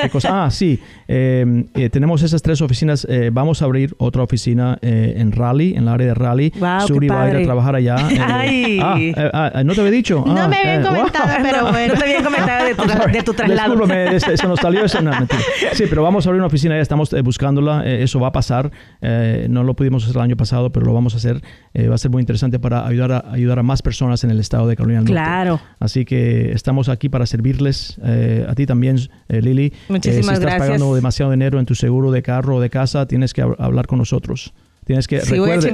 ¿qué 0.00 0.10
cosa? 0.10 0.44
Ah, 0.44 0.50
sí, 0.50 0.78
tenemos 1.06 2.22
esas 2.22 2.42
tres 2.42 2.60
oficinas. 2.60 3.06
vamos 3.32 3.62
a 3.62 3.64
abrir 3.64 3.94
otra 3.98 4.22
oficina 4.22 4.78
en 4.82 5.32
Raleigh, 5.32 5.76
en 5.76 5.84
el 5.84 5.88
área 5.88 6.08
de 6.08 6.14
Raleigh. 6.14 6.52
Suri 6.86 7.08
va 7.08 7.24
a 7.24 7.30
ir 7.30 7.36
a 7.36 7.42
trabajar 7.42 7.76
allá. 7.76 7.96
Ay. 8.20 8.78
Ah, 8.82 9.52
ah, 9.54 9.64
no 9.64 9.74
te 9.74 9.80
había 9.80 9.92
dicho. 9.92 10.24
no 10.26 10.48
me 10.48 10.56
habían 10.56 10.82
comentado, 10.82 11.28
pero 11.42 11.70
bueno. 11.70 11.94
No 11.94 12.00
te 12.00 12.04
habían 12.04 12.24
comentado 12.24 12.66
de 12.66 12.74
tu, 12.74 12.82
de 13.12 13.22
tu 13.22 13.34
traslado. 13.34 13.70
Discúlpame, 13.70 14.16
eso 14.16 14.48
nos 14.48 14.60
salió. 14.60 14.84
Eso, 14.84 15.00
no, 15.00 15.12
sí, 15.72 15.84
pero 15.88 16.02
vamos 16.02 16.26
a 16.26 16.28
abrir 16.28 16.40
una 16.40 16.48
oficina, 16.48 16.76
ya 16.76 16.82
estamos 16.82 17.10
buscándola. 17.22 17.84
eso 17.86 18.20
va 18.20 18.28
a 18.28 18.32
pasar 18.32 18.53
eh, 19.00 19.46
no 19.50 19.64
lo 19.64 19.74
pudimos 19.74 20.04
hacer 20.04 20.16
el 20.16 20.22
año 20.22 20.36
pasado, 20.36 20.70
pero 20.70 20.86
lo 20.86 20.94
vamos 20.94 21.14
a 21.14 21.16
hacer. 21.18 21.42
Eh, 21.72 21.88
va 21.88 21.94
a 21.94 21.98
ser 21.98 22.10
muy 22.10 22.20
interesante 22.20 22.58
para 22.58 22.86
ayudar 22.86 23.12
a, 23.12 23.32
ayudar 23.32 23.58
a 23.58 23.62
más 23.62 23.82
personas 23.82 24.24
en 24.24 24.30
el 24.30 24.40
estado 24.40 24.66
de 24.68 24.76
Carolina 24.76 25.00
del 25.00 25.14
Norte. 25.14 25.20
Claro. 25.20 25.60
Así 25.80 26.04
que 26.04 26.52
estamos 26.52 26.88
aquí 26.88 27.08
para 27.08 27.26
servirles. 27.26 27.98
Eh, 28.04 28.46
a 28.48 28.54
ti 28.54 28.66
también, 28.66 28.98
Lili. 29.28 29.72
Muchísimas 29.88 30.38
si 30.38 30.44
estás 30.44 30.58
pagando 30.58 30.94
demasiado 30.94 31.30
dinero 31.30 31.58
en 31.58 31.66
tu 31.66 31.74
seguro 31.74 32.10
de 32.10 32.22
carro 32.22 32.56
o 32.56 32.60
de 32.60 32.70
casa, 32.70 33.06
tienes 33.06 33.32
que 33.32 33.42
hablar 33.42 33.86
con 33.86 33.98
nosotros. 33.98 34.52
Tienes 34.84 35.08
que 35.08 35.20
recuerde, 35.20 35.70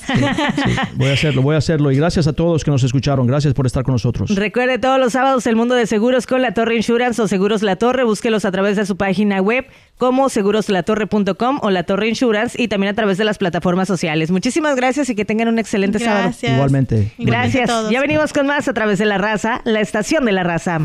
voy 0.96 1.10
a 1.10 1.12
hacerlo, 1.12 1.42
voy 1.42 1.54
a 1.54 1.58
hacerlo. 1.58 1.92
Y 1.92 1.96
gracias 1.96 2.26
a 2.26 2.32
todos 2.32 2.64
que 2.64 2.70
nos 2.70 2.82
escucharon. 2.82 3.26
Gracias 3.26 3.54
por 3.54 3.66
estar 3.66 3.84
con 3.84 3.92
nosotros. 3.92 4.34
Recuerde 4.34 4.78
todos 4.78 4.98
los 4.98 5.12
sábados 5.12 5.46
el 5.46 5.56
mundo 5.56 5.74
de 5.74 5.86
seguros 5.86 6.26
con 6.26 6.42
La 6.42 6.52
Torre 6.52 6.76
Insurance 6.76 7.20
o 7.22 7.28
Seguros 7.28 7.62
La 7.62 7.76
Torre. 7.76 8.04
Búsquelos 8.04 8.44
a 8.44 8.50
través 8.50 8.76
de 8.76 8.86
su 8.86 8.96
página 8.96 9.40
web 9.40 9.66
como 9.98 10.28
seguroslatorre.com 10.28 11.60
o 11.62 11.70
La 11.70 11.84
Torre 11.84 12.08
Insurance 12.08 12.60
y 12.60 12.68
también 12.68 12.92
a 12.92 12.94
través 12.94 13.18
de 13.18 13.24
las 13.24 13.38
plataformas 13.38 13.88
sociales. 13.88 14.30
Muchísimas 14.30 14.76
gracias 14.76 15.08
y 15.08 15.14
que 15.14 15.24
tengan 15.24 15.48
un 15.48 15.58
excelente 15.58 15.98
gracias. 15.98 16.36
sábado. 16.36 16.56
Igualmente. 16.56 17.12
Gracias. 17.18 17.70
Ya 17.90 18.00
venimos 18.00 18.32
con 18.32 18.46
más 18.46 18.68
a 18.68 18.74
través 18.74 18.98
de 18.98 19.06
La 19.06 19.18
Raza, 19.18 19.60
la 19.64 19.80
estación 19.80 20.24
de 20.24 20.32
La 20.32 20.42
Raza. 20.42 20.80